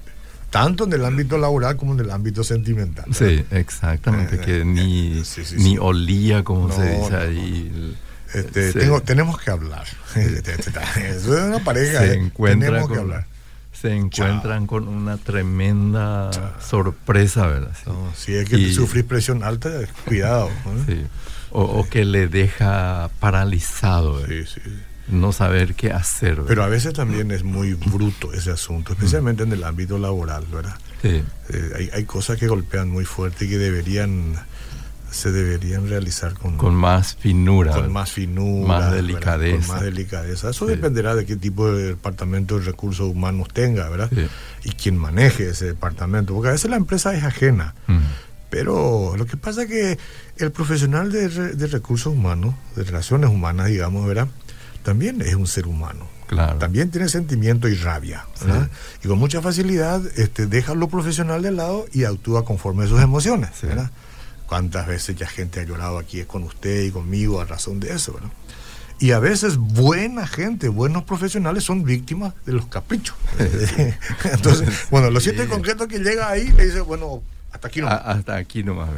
Tanto 0.49 0.85
en 0.85 0.93
el 0.93 1.05
ámbito 1.05 1.37
laboral 1.37 1.75
como 1.75 1.93
en 1.93 1.99
el 1.99 2.11
ámbito 2.11 2.43
sentimental. 2.43 3.05
Sí, 3.13 3.45
exactamente, 3.51 4.39
que 4.39 4.63
ni, 4.63 5.21
ni 5.57 5.77
olía, 5.77 6.43
como 6.43 6.71
se 6.71 6.97
dice 6.97 7.15
ahí. 7.15 7.95
Este, 8.33 8.73
tengo, 8.73 9.01
tenemos 9.01 9.39
que 9.39 9.51
hablar. 9.51 9.85
Eso 10.15 11.37
es 11.37 11.43
una 11.43 11.59
pareja. 11.63 11.99
Se 11.99 12.13
¿eh? 12.13 12.15
encuentra 12.15 12.69
tenemos 12.69 12.91
que 12.91 12.97
hablar. 12.97 13.25
se 13.71 13.95
encuentran 13.95 14.67
con 14.67 14.87
una 14.87 15.17
tremenda 15.17 16.29
sorpresa, 16.61 17.47
¿verdad? 17.47 17.73
si 18.15 18.33
es 18.33 18.49
que 18.49 18.71
sufrís 18.73 19.03
presión 19.03 19.43
alta, 19.43 19.69
cuidado. 20.05 20.49
Sí. 20.85 21.05
O, 21.51 21.87
que 21.89 22.05
le 22.05 22.27
deja 22.27 23.09
paralizado. 23.19 24.25
Sí, 24.27 24.45
sí 24.45 24.61
no 25.09 25.31
saber 25.31 25.73
qué 25.75 25.91
hacer. 25.91 26.41
Pero 26.45 26.63
a 26.63 26.67
veces 26.67 26.93
también 26.93 27.31
es 27.31 27.43
muy 27.45 27.75
bruto 27.75 28.33
ese 28.33 28.51
asunto, 28.51 28.91
especialmente 28.91 29.43
en 29.43 29.53
el 29.53 29.63
ámbito 29.63 29.97
laboral, 29.97 30.45
¿verdad? 30.51 30.77
Sí. 31.01 31.23
Eh, 31.49 31.71
hay, 31.77 31.89
hay, 31.93 32.03
cosas 32.03 32.37
que 32.37 32.47
golpean 32.47 32.89
muy 32.89 33.05
fuerte 33.05 33.45
y 33.45 33.49
que 33.49 33.57
deberían 33.57 34.35
se 35.11 35.31
deberían 35.31 35.87
realizar 35.87 36.33
con, 36.33 36.57
con 36.57 36.75
más 36.75 37.15
finura. 37.15 37.73
Con 37.73 37.91
más 37.91 38.11
finura. 38.11 38.67
Más 38.67 38.93
delicadeza. 38.93 39.67
Con 39.67 39.75
más 39.75 39.81
delicadeza. 39.81 40.49
Eso 40.49 40.65
dependerá 40.65 41.15
de 41.15 41.25
qué 41.25 41.35
tipo 41.35 41.71
de 41.71 41.87
departamento 41.89 42.59
de 42.59 42.65
recursos 42.65 43.09
humanos 43.09 43.47
tenga, 43.53 43.89
¿verdad? 43.89 44.11
Y 44.63 44.71
quién 44.71 44.97
maneje 44.97 45.49
ese 45.49 45.65
departamento. 45.65 46.33
Porque 46.33 46.49
a 46.49 46.51
veces 46.51 46.69
la 46.69 46.77
empresa 46.77 47.15
es 47.15 47.23
ajena. 47.23 47.73
Pero 48.49 49.15
lo 49.17 49.25
que 49.25 49.37
pasa 49.37 49.63
es 49.63 49.67
que 49.69 49.97
el 50.37 50.51
profesional 50.51 51.11
de, 51.11 51.27
de 51.29 51.67
recursos 51.67 52.13
humanos, 52.13 52.55
de 52.75 52.83
relaciones 52.83 53.29
humanas, 53.29 53.67
digamos, 53.67 54.07
¿verdad? 54.07 54.27
también 54.87 55.21
es 55.21 55.35
un 55.35 55.47
ser 55.47 55.67
humano. 55.67 56.07
Claro. 56.27 56.59
También 56.59 56.89
tiene 56.91 57.09
sentimiento 57.09 57.67
y 57.67 57.75
rabia. 57.75 58.25
Y 59.03 59.09
con 59.09 59.19
mucha 59.19 59.41
facilidad 59.41 60.01
este, 60.15 60.45
deja 60.45 60.75
lo 60.75 60.87
profesional 60.87 61.41
de 61.41 61.51
lado 61.51 61.87
y 61.91 62.05
actúa 62.05 62.45
conforme 62.45 62.85
a 62.85 62.87
sus 62.87 63.01
emociones. 63.01 63.49
¿Cuántas 64.45 64.87
veces 64.87 65.17
ya 65.17 65.27
gente 65.27 65.59
ha 65.59 65.63
llorado 65.63 65.97
aquí 65.97 66.23
con 66.23 66.43
usted 66.43 66.83
y 66.83 66.91
conmigo 66.91 67.41
a 67.41 67.45
razón 67.45 67.81
de 67.81 67.93
eso? 67.93 68.17
Y 68.99 69.11
a 69.11 69.19
veces 69.19 69.57
buena 69.57 70.25
gente, 70.25 70.69
buenos 70.69 71.03
profesionales 71.03 71.65
son 71.65 71.83
víctimas 71.83 72.33
de 72.45 72.53
los 72.53 72.67
caprichos. 72.67 73.17
Entonces, 74.23 74.69
bueno, 74.89 75.11
lo 75.11 75.19
siete 75.19 75.47
concreto 75.47 75.89
que 75.89 75.99
llega 75.99 76.29
ahí 76.29 76.47
le 76.47 76.65
dice, 76.67 76.79
bueno, 76.79 77.23
hasta 77.51 77.67
aquí 77.67 77.81
nomás. 77.81 78.01
hasta 78.05 78.35
aquí 78.35 78.63
nomás. 78.63 78.89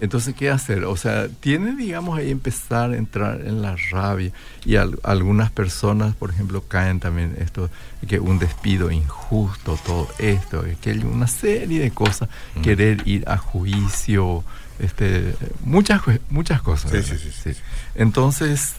Entonces, 0.00 0.34
¿qué 0.34 0.50
hacer? 0.50 0.84
O 0.84 0.96
sea, 0.96 1.28
tiene, 1.28 1.74
digamos, 1.74 2.18
ahí 2.18 2.30
empezar 2.30 2.92
a 2.92 2.96
entrar 2.96 3.40
en 3.40 3.60
la 3.60 3.76
rabia. 3.90 4.32
Y 4.64 4.76
algunas 4.76 5.50
personas, 5.50 6.14
por 6.14 6.30
ejemplo, 6.30 6.62
caen 6.62 7.00
también 7.00 7.36
esto, 7.38 7.70
que 8.06 8.20
un 8.20 8.38
despido 8.38 8.90
injusto, 8.90 9.78
todo 9.84 10.08
esto, 10.18 10.64
que 10.80 10.90
hay 10.90 10.98
una 10.98 11.26
serie 11.26 11.80
de 11.80 11.90
cosas, 11.90 12.28
mm. 12.54 12.62
querer 12.62 13.06
ir 13.06 13.28
a 13.28 13.36
juicio, 13.36 14.44
este, 14.78 15.34
muchas, 15.64 16.00
muchas 16.30 16.62
cosas. 16.62 16.90
Sí, 16.92 17.02
sí, 17.02 17.32
sí, 17.32 17.60
Entonces, 17.94 18.74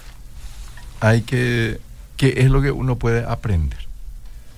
hay 1.02 1.22
que, 1.22 1.80
¿qué 2.18 2.36
es 2.38 2.50
lo 2.50 2.62
que 2.62 2.72
uno 2.72 2.98
puede 2.98 3.26
aprender? 3.26 3.88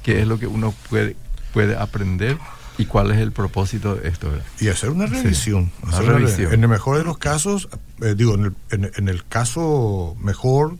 ¿Qué 0.04 0.22
es 0.22 0.28
lo 0.28 0.40
que 0.40 0.48
uno 0.48 0.74
puede, 0.90 1.16
puede 1.54 1.78
aprender? 1.78 2.38
¿Y 2.82 2.86
cuál 2.86 3.12
es 3.12 3.20
el 3.20 3.32
propósito 3.32 3.96
de 3.96 4.10
esto? 4.10 4.32
Y 4.60 4.70
hacer 4.70 4.90
una 4.90 5.06
revisión. 5.06 5.72
En 6.52 6.64
el 6.64 6.68
mejor 6.68 6.98
de 6.98 7.04
los 7.04 7.20
casos, 7.20 7.70
eh, 8.02 8.16
digo, 8.18 8.34
en 8.34 9.08
el, 9.08 9.24
caso 9.26 10.16
mejor, 10.20 10.78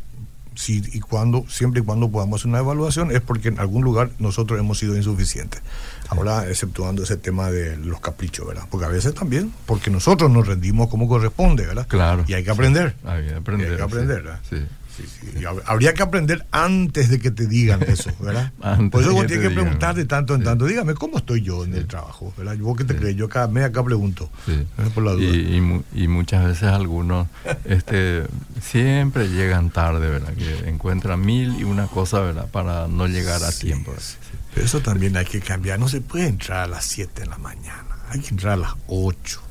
si 0.56 0.82
y 0.94 1.00
cuando, 1.00 1.46
siempre 1.48 1.82
y 1.82 1.84
cuando 1.84 2.10
podamos 2.10 2.42
hacer 2.42 2.50
una 2.50 2.58
evaluación, 2.58 3.12
es 3.12 3.22
porque 3.22 3.50
en 3.50 3.60
algún 3.60 3.84
lugar 3.84 4.10
nosotros 4.18 4.60
hemos 4.60 4.80
sido 4.80 4.98
insuficientes. 4.98 5.62
Ahora, 6.10 6.50
exceptuando 6.50 7.04
ese 7.04 7.18
tema 7.18 7.52
de 7.52 7.78
los 7.78 8.00
caprichos, 8.00 8.48
¿verdad? 8.48 8.64
Porque 8.72 8.88
a 8.88 8.90
veces 8.90 9.14
también, 9.14 9.54
porque 9.68 9.92
nosotros 9.92 10.32
nos 10.32 10.48
rendimos 10.48 10.90
como 10.90 11.08
corresponde, 11.08 11.68
¿verdad? 11.68 11.86
Claro. 11.88 12.26
Y 12.28 12.34
hay 12.34 12.44
que 12.44 12.50
aprender. 12.50 12.96
Hay 13.06 13.28
que 13.28 13.36
aprender. 13.36 13.70
hay 13.70 13.78
que 13.78 13.84
aprender, 13.84 14.24
¿verdad? 14.24 14.40
Sí. 14.96 15.44
Habría 15.66 15.94
que 15.94 16.04
aprender 16.04 16.46
antes 16.52 17.10
de 17.10 17.20
que 17.20 17.32
te 17.32 17.48
digan 17.48 17.82
eso, 17.88 18.12
¿verdad? 18.20 18.52
Por 18.92 19.02
eso 19.02 19.14
vos 19.14 19.26
tienes 19.28 19.48
que 19.48 19.54
preguntar 19.54 19.96
de 19.96 20.06
tanto 20.06 20.36
en 20.36 20.44
tanto. 20.44 20.66
Dígame, 20.66 20.94
¿cómo 20.96 21.18
estoy 21.18 21.42
yo 21.42 21.64
en 21.64 21.74
el 21.74 21.88
trabajo? 21.88 22.34
¿verdad? 22.38 22.58
¿Vos 22.58 22.78
qué 22.78 22.84
te 22.84 22.96
crees? 22.96 23.16
Yo 23.16 23.30
cada 23.30 23.48
mes 23.48 23.66
acá 23.66 23.84
pregunto. 23.84 24.30
¿eh? 24.48 24.66
Por 24.94 25.04
la 25.04 25.12
duda. 25.12 25.24
Y, 25.24 25.84
y, 25.94 26.08
muchas 26.08 26.46
veces 26.46 26.64
algunos 26.64 27.28
este, 27.66 28.24
siempre 28.62 29.30
llegan 29.30 29.70
tarde, 29.70 30.10
¿verdad? 30.10 30.34
Que 30.34 30.70
encuentran 30.70 31.22
mil 31.22 31.60
y 31.60 31.64
una 31.64 31.88
cosa, 31.88 32.20
¿verdad? 32.20 32.48
Para 32.50 32.88
no 32.88 33.08
llegar 33.08 33.44
a 33.44 33.52
tiempo. 33.52 33.94
Pero 34.54 34.66
eso 34.66 34.82
también 34.82 35.16
hay 35.18 35.26
que 35.26 35.40
cambiar. 35.40 35.80
No 35.80 35.88
se 35.88 36.02
puede 36.02 36.28
entrar 36.28 36.60
a 36.60 36.68
las 36.68 36.86
7 36.86 37.22
de 37.22 37.28
la 37.28 37.38
mañana. 37.38 37.86
Hay 38.10 38.20
que 38.20 38.30
entrar 38.30 38.54
a 38.54 38.58
las 38.58 38.74
8 38.88 39.51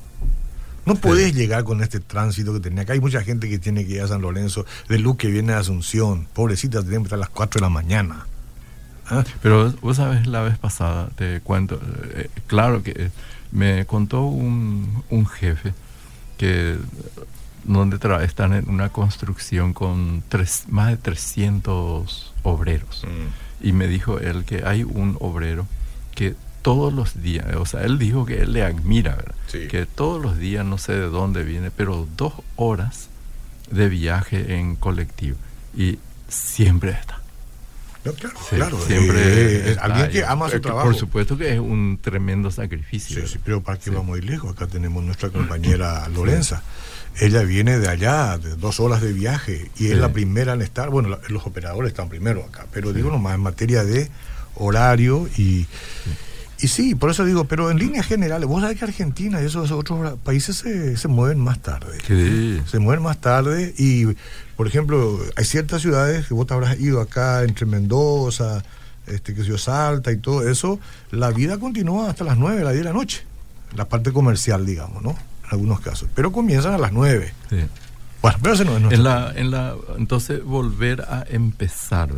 no 0.95 1.01
puedes 1.01 1.35
llegar 1.35 1.63
con 1.65 1.83
este 1.83 2.01
tránsito 2.01 2.53
que 2.53 2.61
tenía 2.61 2.83
acá. 2.83 2.95
Hay 2.95 3.01
mucha 3.01 3.23
gente 3.23 3.49
que 3.49 3.59
tiene 3.59 3.87
que 3.87 3.95
ir 3.95 4.03
a 4.03 4.09
San 4.09 4.23
Lorenzo, 4.23 4.67
de 4.89 4.99
Luz 4.99 5.17
que 5.17 5.29
viene 5.29 5.53
a 5.53 5.59
Asunción. 5.59 6.27
Pobrecita, 6.33 6.81
tiene 6.83 6.99
que 6.99 7.03
estar 7.05 7.19
a 7.19 7.21
las 7.21 7.31
4 7.31 7.61
de 7.61 7.63
la 7.63 7.71
mañana. 7.71 8.27
¿Ah? 9.07 9.25
Pero 9.41 9.73
vos 9.81 9.97
sabes, 9.97 10.27
la 10.27 10.43
vez 10.43 10.59
pasada, 10.59 11.09
te 11.17 11.41
cuento, 11.41 11.81
eh, 12.15 12.29
claro 12.47 12.83
que 12.83 12.93
eh, 12.97 13.11
me 13.53 13.87
contó 13.87 14.23
un, 14.23 15.03
jefe 15.39 15.75
que 16.39 16.77
donde 17.65 17.99
están 18.25 18.53
en 18.55 18.69
una 18.69 18.89
construcción 18.89 19.75
con 19.75 20.25
tres, 20.29 20.65
más 20.69 20.91
de 20.91 20.97
300 20.97 22.35
obreros. 22.43 23.05
Mm. 23.05 23.69
Y 23.69 23.73
me 23.73 23.87
dijo 23.87 24.19
él 24.19 24.45
que 24.45 24.65
hay 24.65 24.83
un 24.83 25.17
obrero 25.21 25.67
que 26.15 26.35
todos 26.63 26.93
los 26.93 27.23
días, 27.23 27.47
o 27.57 27.67
sea, 27.67 27.83
él 27.83 27.99
dijo 27.99 28.27
que 28.27 28.43
él 28.43 28.53
le 28.53 28.63
admira, 28.63 29.17
¿verdad? 29.17 29.35
Que 29.69 29.87
todos 29.87 30.23
los 30.23 30.39
días, 30.39 30.65
no 30.65 30.79
sé 30.79 30.93
de 30.93 31.09
dónde 31.09 31.43
viene, 31.43 31.71
pero 31.71 32.07
dos 32.17 32.35
horas 32.57 33.09
de 33.71 33.89
viaje 33.89 34.57
en 34.57 34.77
colectivo 34.77 35.37
y 35.77 35.99
siempre 36.29 36.91
está. 36.91 37.21
claro, 38.03 38.39
claro. 38.51 38.81
Siempre 38.81 39.73
eh, 39.73 39.77
alguien 39.81 40.11
que 40.11 40.25
ama 40.25 40.49
su 40.51 40.61
trabajo. 40.61 40.89
Por 40.89 40.97
supuesto 40.97 41.37
que 41.37 41.53
es 41.53 41.61
un 41.61 41.99
tremendo 42.01 42.51
sacrificio. 42.51 43.21
Sí, 43.23 43.35
sí 43.35 43.39
pero 43.45 43.63
para 43.63 43.79
qué 43.79 43.91
vamos 43.91 44.15
a 44.15 44.19
ir 44.19 44.25
lejos. 44.25 44.53
Acá 44.53 44.67
tenemos 44.67 45.03
nuestra 45.03 45.31
compañera 45.31 46.09
Lorenza. 46.09 46.63
Ella 47.19 47.43
viene 47.43 47.79
de 47.79 47.89
allá, 47.89 48.39
de 48.39 48.55
dos 48.55 48.79
horas 48.79 49.03
de 49.03 49.13
viaje, 49.13 49.71
y 49.77 49.89
es 49.89 49.99
la 49.99 50.13
primera 50.13 50.53
en 50.53 50.63
estar. 50.63 50.91
Bueno, 50.91 51.19
los 51.29 51.47
operadores 51.47 51.91
están 51.91 52.09
primero 52.09 52.45
acá, 52.45 52.67
pero 52.73 52.93
digo 52.93 53.11
nomás 53.11 53.35
en 53.35 53.41
materia 53.41 53.85
de 53.85 54.09
horario 54.55 55.29
y. 55.37 55.67
Y 56.63 56.69
sí, 56.69 56.95
por 56.95 57.11
eso 57.11 57.25
digo, 57.25 57.45
pero 57.45 57.71
en 57.71 57.79
líneas 57.79 58.07
generales, 58.07 58.49
vos 58.49 58.61
sabés 58.61 58.79
que 58.79 58.85
Argentina 58.85 59.41
y 59.41 59.47
esos 59.47 59.71
otros 59.71 60.19
países 60.19 60.57
se, 60.57 60.97
se 60.97 61.09
mueven 61.09 61.39
más 61.41 61.61
tarde. 61.61 61.99
Sí. 62.07 62.61
Se 62.67 62.79
mueven 62.79 63.03
más 63.03 63.21
tarde 63.21 63.75
y, 63.79 64.07
por 64.57 64.67
ejemplo, 64.67 65.19
hay 65.37 65.45
ciertas 65.45 65.81
ciudades 65.83 66.27
que 66.27 66.35
vos 66.35 66.47
te 66.47 66.55
habrás 66.55 66.79
ido 66.79 67.01
acá 67.01 67.45
entre 67.45 67.65
Mendoza, 67.67 68.63
este, 69.07 69.35
que 69.35 69.45
se 69.45 69.59
Salta 69.59 70.13
y 70.13 70.19
todo 70.19 70.49
eso, 70.49 70.79
la 71.11 71.31
vida 71.31 71.59
continúa 71.59 72.11
hasta 72.11 72.25
las 72.25 72.37
9, 72.37 72.63
las 72.63 72.73
10 72.73 72.85
de 72.85 72.91
la 72.91 72.97
noche. 72.97 73.23
La 73.77 73.87
parte 73.87 74.13
comercial, 74.13 74.67
digamos, 74.67 75.03
¿no? 75.03 75.11
En 75.11 75.51
algunos 75.51 75.81
casos. 75.81 76.09
Pero 76.15 76.33
comienzan 76.33 76.75
a 76.75 76.79
las 76.79 76.93
9. 76.93 77.33
Sí. 77.51 77.57
Bueno, 78.23 78.39
pero 78.43 78.55
ese 78.55 78.65
no 78.65 78.77
es 78.77 78.93
en 78.93 79.03
la, 79.03 79.33
en 79.35 79.51
la 79.51 79.75
Entonces, 79.97 80.45
volver 80.45 81.03
a 81.03 81.25
empezar, 81.29 82.11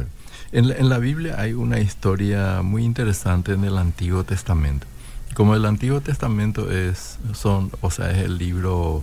¿verdad? 0.53 0.77
En 0.79 0.89
la, 0.89 0.99
Biblia 0.99 1.37
hay 1.39 1.55
una 1.55 1.81
historia 1.81 2.63
muy 2.63 2.85
interesante 2.85 3.53
en 3.53 3.65
el 3.65 3.79
Antiguo 3.79 4.25
Testamento. 4.25 4.87
Como 5.35 5.55
el 5.55 5.65
Antiguo 5.65 6.01
Testamento 6.01 6.71
es, 6.71 7.19
son, 7.33 7.71
o 7.81 7.91
sea, 7.91 8.11
es 8.11 8.19
el 8.19 8.39
libro 8.39 9.03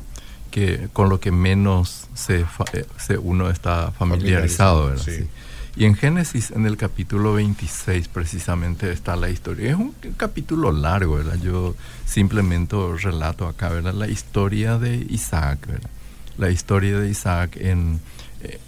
que 0.51 0.89
con 0.93 1.09
lo 1.09 1.19
que 1.19 1.31
menos 1.31 2.07
se, 2.13 2.45
eh, 2.73 2.85
se 2.97 3.17
uno 3.17 3.49
está 3.49 3.91
familiarizado, 3.91 4.87
¿verdad? 4.87 5.05
Y 5.75 5.85
en 5.85 5.95
Génesis, 5.95 6.51
en 6.51 6.65
el 6.65 6.77
capítulo 6.77 7.33
26, 7.35 8.09
precisamente 8.09 8.91
está 8.91 9.15
la 9.15 9.29
historia. 9.29 9.71
Es 9.71 9.77
un 9.77 9.95
capítulo 10.17 10.71
largo, 10.71 11.15
¿verdad? 11.15 11.37
Yo 11.41 11.75
simplemente 12.05 12.75
relato 13.01 13.47
acá, 13.47 13.69
¿verdad? 13.69 13.93
La 13.93 14.07
historia 14.07 14.77
de 14.77 14.95
Isaac, 15.09 15.67
¿verdad? 15.67 15.89
La 16.37 16.49
historia 16.49 16.99
de 16.99 17.09
Isaac 17.09 17.55
en, 17.57 18.01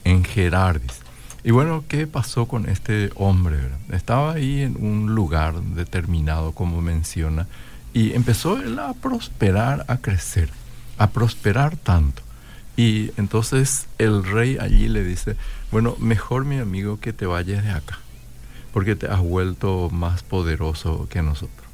en 0.03 0.23
Gerardis. 0.23 1.01
Y 1.43 1.51
bueno, 1.51 1.83
¿qué 1.87 2.05
pasó 2.05 2.47
con 2.47 2.69
este 2.69 3.09
hombre? 3.15 3.57
Estaba 3.91 4.33
ahí 4.33 4.61
en 4.61 4.77
un 4.79 5.15
lugar 5.15 5.59
determinado, 5.59 6.51
como 6.51 6.81
menciona, 6.81 7.47
y 7.93 8.13
empezó 8.13 8.61
él 8.61 8.77
a 8.77 8.93
prosperar, 8.93 9.85
a 9.87 9.97
crecer, 9.97 10.49
a 10.99 11.09
prosperar 11.09 11.77
tanto. 11.77 12.21
Y 12.77 13.11
entonces 13.17 13.87
el 13.97 14.23
rey 14.23 14.57
allí 14.59 14.87
le 14.87 15.03
dice, 15.03 15.35
bueno, 15.71 15.95
mejor 15.99 16.45
mi 16.45 16.59
amigo 16.59 16.99
que 16.99 17.11
te 17.11 17.25
vayas 17.25 17.63
de 17.63 17.71
acá, 17.71 17.97
porque 18.71 18.95
te 18.95 19.07
has 19.07 19.19
vuelto 19.19 19.89
más 19.89 20.21
poderoso 20.21 21.07
que 21.09 21.23
nosotros. 21.23 21.67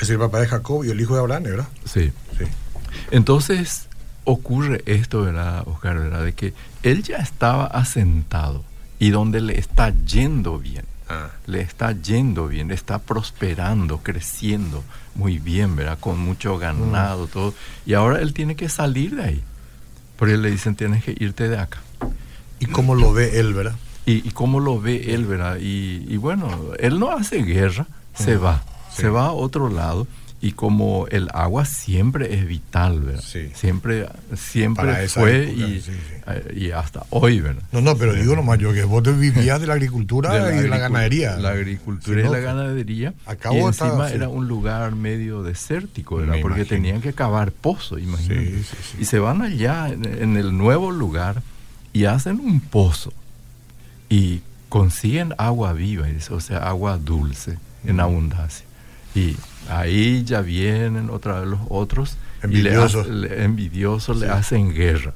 Es 0.00 0.10
el 0.10 0.18
papá 0.18 0.40
de 0.40 0.48
Jacob 0.48 0.84
y 0.84 0.90
el 0.90 1.00
hijo 1.00 1.14
de 1.14 1.20
Abraham, 1.20 1.44
¿verdad? 1.44 1.68
Sí. 1.84 2.12
sí. 2.36 2.44
Entonces 3.12 3.88
ocurre 4.24 4.82
esto, 4.86 5.22
¿verdad, 5.22 5.62
Oscar? 5.68 5.98
¿verdad? 6.00 6.24
De 6.24 6.32
que 6.32 6.52
él 6.82 7.04
ya 7.04 7.18
estaba 7.18 7.66
asentado 7.66 8.64
y 8.98 9.10
donde 9.10 9.40
le 9.40 9.58
está 9.58 9.92
yendo 10.04 10.58
bien. 10.58 10.84
Ah. 11.08 11.30
Le 11.46 11.60
está 11.60 11.92
yendo 11.92 12.48
bien, 12.48 12.70
está 12.70 12.98
prosperando, 12.98 13.98
creciendo 13.98 14.82
muy 15.14 15.38
bien, 15.38 15.76
¿verdad? 15.76 15.98
Con 15.98 16.18
mucho 16.18 16.58
ganado, 16.58 17.26
mm. 17.26 17.28
todo. 17.28 17.54
Y 17.86 17.94
ahora 17.94 18.20
él 18.20 18.32
tiene 18.32 18.56
que 18.56 18.68
salir 18.68 19.16
de 19.16 19.24
ahí. 19.24 19.42
Porque 20.16 20.36
le 20.36 20.50
dicen, 20.50 20.76
tienes 20.76 21.04
que 21.04 21.14
irte 21.18 21.48
de 21.48 21.58
acá. 21.58 21.80
¿Y 22.60 22.66
cómo 22.66 22.94
lo 22.94 23.12
ve 23.12 23.40
él, 23.40 23.52
verdad? 23.52 23.76
Y, 24.06 24.30
cómo 24.30 24.60
lo 24.60 24.80
ve 24.80 25.14
él, 25.14 25.24
¿verdad? 25.24 25.56
Y, 25.60 26.04
y, 26.08 26.16
bueno, 26.18 26.72
él 26.78 26.98
no 27.00 27.10
hace 27.10 27.42
guerra, 27.42 27.86
se 28.14 28.36
va, 28.36 28.62
se 28.92 29.08
va 29.08 29.26
a 29.26 29.32
otro 29.32 29.70
lado 29.70 30.06
y 30.44 30.52
como 30.52 31.06
el 31.10 31.30
agua 31.32 31.64
siempre 31.64 32.34
es 32.34 32.46
vital, 32.46 33.00
¿verdad? 33.00 33.24
Siempre, 33.54 34.06
siempre 34.36 35.08
fue 35.08 35.44
y, 35.46 35.82
eh, 36.26 36.54
y, 36.54 36.70
hasta 36.70 37.06
hoy, 37.08 37.40
¿verdad? 37.40 37.62
No, 37.72 37.80
no, 37.80 37.96
pero 37.96 38.12
digo 38.12 38.36
nomás 38.36 38.58
yo 38.58 38.74
que 38.74 38.84
vos 38.84 39.02
vivías 39.18 39.58
de 39.58 39.66
la 39.66 39.72
agricultura 39.72 40.52
y 40.52 40.58
de 40.58 40.68
la 40.68 40.76
ganadería. 40.76 41.38
La 41.38 41.52
agricultura 41.52 42.20
y 42.20 42.30
la 42.30 42.40
ganadería. 42.40 43.14
y 43.52 43.56
encima 43.56 44.10
era 44.10 44.28
un 44.28 44.46
lugar 44.46 44.94
medio 44.94 45.42
desértico, 45.42 46.16
¿verdad? 46.16 46.36
Porque 46.42 46.66
tenían 46.66 47.00
que 47.00 47.14
cavar 47.14 47.50
pozos, 47.50 48.02
imagínate. 48.02 48.64
Y 49.00 49.06
se 49.06 49.18
van 49.20 49.40
allá 49.40 49.88
en, 49.88 50.36
el 50.36 50.58
nuevo 50.58 50.90
lugar 50.90 51.42
y 51.94 52.04
hacen 52.04 52.38
un 52.38 52.60
pozo 52.60 53.14
y 54.10 54.42
consiguen 54.68 55.32
agua 55.38 55.72
viva, 55.72 56.06
o 56.30 56.40
sea, 56.40 56.58
agua 56.58 56.98
dulce 56.98 57.56
en 57.86 57.98
abundancia. 57.98 58.66
Y 59.14 59.36
ahí 59.68 60.24
ya 60.24 60.40
vienen 60.40 61.10
otra 61.10 61.40
vez 61.40 61.48
los 61.48 61.60
otros 61.68 62.16
envidiosos, 62.42 63.06
y 63.06 63.10
le, 63.10 63.44
envidiosos 63.44 64.18
le 64.18 64.28
hacen 64.28 64.72
guerra. 64.72 65.14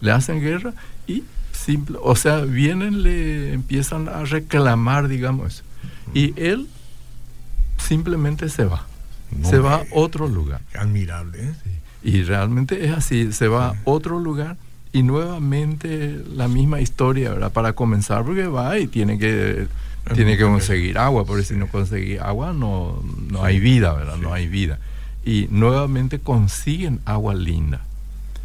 Le 0.00 0.10
hacen 0.10 0.40
guerra 0.40 0.74
y 1.06 1.24
simple, 1.52 1.98
o 2.02 2.16
sea, 2.16 2.40
vienen, 2.40 3.02
le 3.02 3.52
empiezan 3.52 4.08
a 4.08 4.24
reclamar, 4.24 5.08
digamos, 5.08 5.62
y 6.12 6.38
él 6.40 6.68
simplemente 7.78 8.48
se 8.48 8.64
va. 8.64 8.86
se 9.42 9.58
va 9.58 9.76
a 9.76 9.84
otro 9.92 10.28
lugar. 10.28 10.60
Admirable. 10.74 11.38
¿eh? 11.42 11.54
Y 12.02 12.22
realmente 12.22 12.84
es 12.84 12.92
así, 12.92 13.32
se 13.32 13.48
va 13.48 13.68
a 13.68 13.74
otro 13.84 14.18
lugar 14.18 14.56
y 14.92 15.02
nuevamente 15.02 16.22
la 16.34 16.46
misma 16.48 16.80
historia, 16.80 17.30
¿verdad? 17.30 17.52
Para 17.52 17.72
comenzar, 17.72 18.24
porque 18.24 18.46
va 18.46 18.78
y 18.78 18.86
tiene 18.86 19.18
que 19.18 19.66
tiene 20.12 20.36
que 20.36 20.44
conseguir 20.44 20.98
agua, 20.98 21.24
porque 21.24 21.44
si 21.44 21.54
no 21.54 21.66
consigue 21.68 22.20
agua 22.20 22.52
no, 22.52 23.02
no 23.30 23.44
hay 23.44 23.58
vida, 23.58 23.94
¿verdad? 23.94 24.16
No 24.18 24.34
hay 24.34 24.46
vida. 24.48 24.78
Y 25.24 25.48
nuevamente 25.50 26.18
consiguen 26.18 27.00
agua 27.06 27.34
linda. 27.34 27.80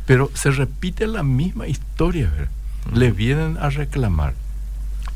Pero 0.06 0.32
se 0.34 0.52
repite 0.52 1.06
la 1.06 1.24
misma 1.24 1.68
historia, 1.68 2.30
¿verdad? 2.30 2.50
Le 2.94 3.12
vienen 3.12 3.58
a 3.58 3.70
reclamar. 3.70 4.34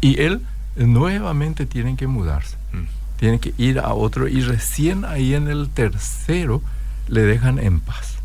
Y 0.02 0.22
él 0.22 0.42
nuevamente 0.76 1.66
tiene 1.66 1.96
que 1.96 2.08
mudarse. 2.08 2.58
Tiene 3.18 3.40
que 3.40 3.54
ir 3.58 3.80
a 3.80 3.94
otro 3.94 4.28
y 4.28 4.42
recién 4.42 5.06
ahí 5.06 5.34
en 5.34 5.48
el 5.48 5.70
tercero 5.70 6.62
le 7.08 7.22
dejan 7.22 7.58
en 7.58 7.80
paz. 7.80 8.16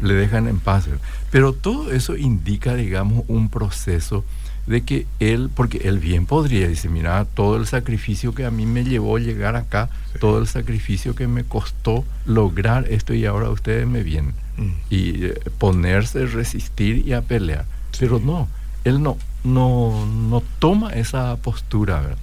Le 0.00 0.14
dejan 0.14 0.46
en 0.46 0.60
paz. 0.60 0.86
Pero 1.32 1.52
todo 1.52 1.90
eso 1.90 2.16
indica, 2.16 2.76
digamos, 2.76 3.24
un 3.26 3.48
proceso 3.48 4.24
de 4.66 4.82
que 4.82 5.06
él, 5.20 5.50
porque 5.54 5.78
él 5.84 5.98
bien 5.98 6.26
podría 6.26 6.68
decir, 6.68 6.90
mira, 6.90 7.24
todo 7.26 7.56
el 7.56 7.66
sacrificio 7.66 8.34
que 8.34 8.46
a 8.46 8.50
mí 8.50 8.66
me 8.66 8.84
llevó 8.84 9.18
llegar 9.18 9.56
acá, 9.56 9.90
todo 10.20 10.38
el 10.38 10.46
sacrificio 10.46 11.14
que 11.14 11.26
me 11.26 11.44
costó 11.44 12.04
lograr 12.24 12.86
esto 12.88 13.12
y 13.12 13.26
ahora 13.26 13.50
ustedes 13.50 13.86
me 13.86 14.02
vienen. 14.02 14.34
Mm. 14.56 14.70
Y 14.88 15.24
eh, 15.26 15.34
ponerse, 15.58 16.26
resistir 16.26 17.06
y 17.06 17.12
a 17.12 17.22
pelear. 17.22 17.66
Pero 17.98 18.18
no, 18.18 18.48
él 18.84 19.02
no, 19.02 19.18
no, 19.42 20.06
no 20.06 20.42
toma 20.58 20.90
esa 20.92 21.36
postura, 21.36 22.00
¿verdad? 22.00 22.18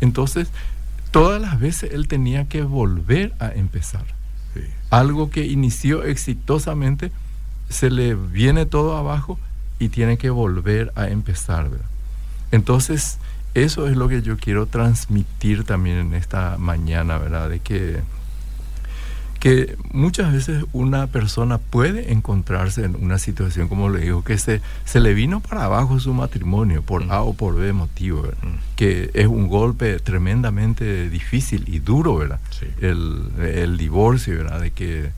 Entonces, 0.00 0.48
todas 1.10 1.40
las 1.40 1.58
veces 1.58 1.92
él 1.92 2.08
tenía 2.08 2.48
que 2.48 2.62
volver 2.62 3.34
a 3.38 3.48
empezar. 3.48 4.04
Algo 4.88 5.30
que 5.30 5.46
inició 5.46 6.04
exitosamente, 6.04 7.10
se 7.68 7.90
le 7.90 8.14
viene 8.14 8.66
todo 8.66 8.96
abajo 8.96 9.38
y 9.78 9.88
tiene 9.88 10.18
que 10.18 10.30
volver 10.30 10.92
a 10.94 11.08
empezar, 11.08 11.70
¿verdad? 11.70 11.86
Entonces, 12.50 13.18
eso 13.54 13.88
es 13.88 13.96
lo 13.96 14.08
que 14.08 14.22
yo 14.22 14.36
quiero 14.36 14.66
transmitir 14.66 15.64
también 15.64 15.96
en 15.98 16.14
esta 16.14 16.56
mañana, 16.58 17.18
¿verdad? 17.18 17.48
De 17.48 17.60
que, 17.60 18.00
que 19.40 19.76
muchas 19.92 20.32
veces 20.32 20.64
una 20.72 21.06
persona 21.06 21.58
puede 21.58 22.12
encontrarse 22.12 22.84
en 22.84 22.96
una 22.96 23.18
situación, 23.18 23.68
como 23.68 23.88
le 23.88 24.00
digo, 24.00 24.22
que 24.22 24.38
se, 24.38 24.60
se 24.84 25.00
le 25.00 25.14
vino 25.14 25.40
para 25.40 25.64
abajo 25.64 25.98
su 26.00 26.12
matrimonio 26.14 26.82
por 26.82 27.10
A 27.10 27.22
o 27.22 27.34
por 27.34 27.56
B 27.56 27.72
motivo, 27.72 28.22
¿verdad? 28.22 28.42
Que 28.76 29.10
es 29.14 29.26
un 29.26 29.48
golpe 29.48 29.98
tremendamente 30.00 31.08
difícil 31.10 31.64
y 31.66 31.78
duro, 31.78 32.16
¿verdad? 32.16 32.40
El, 32.80 33.30
el 33.40 33.78
divorcio, 33.78 34.36
¿verdad? 34.36 34.60
De 34.60 34.70
que 34.70 35.10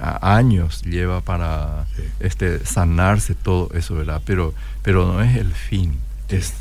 años 0.00 0.82
lleva 0.82 1.20
para 1.20 1.86
este, 2.20 2.64
sanarse 2.64 3.34
todo 3.34 3.70
eso, 3.74 3.94
¿verdad? 3.94 4.22
Pero, 4.24 4.54
pero 4.82 5.06
no 5.06 5.22
es 5.22 5.36
el 5.36 5.52
fin, 5.52 5.98
es 6.28 6.54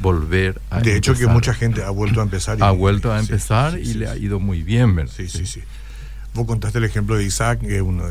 volver 0.00 0.60
a 0.70 0.80
De 0.80 0.96
hecho 0.96 1.14
que 1.14 1.26
mucha 1.26 1.54
gente 1.54 1.82
ha 1.82 1.90
vuelto 1.90 2.20
a 2.20 2.24
empezar. 2.24 2.58
Y, 2.58 2.62
ha 2.62 2.70
vuelto 2.70 3.12
a 3.12 3.18
empezar 3.18 3.78
y 3.78 3.94
le 3.94 4.08
ha 4.08 4.16
ido 4.16 4.40
muy 4.40 4.62
bien, 4.62 4.94
¿verdad? 4.94 5.12
Sí, 5.16 5.28
sí, 5.28 5.46
sí. 5.46 5.62
Vos 6.34 6.46
contaste 6.46 6.78
el 6.78 6.84
ejemplo 6.84 7.16
de 7.16 7.24
Isaac, 7.24 7.60
que 7.60 7.82
uno, 7.82 8.04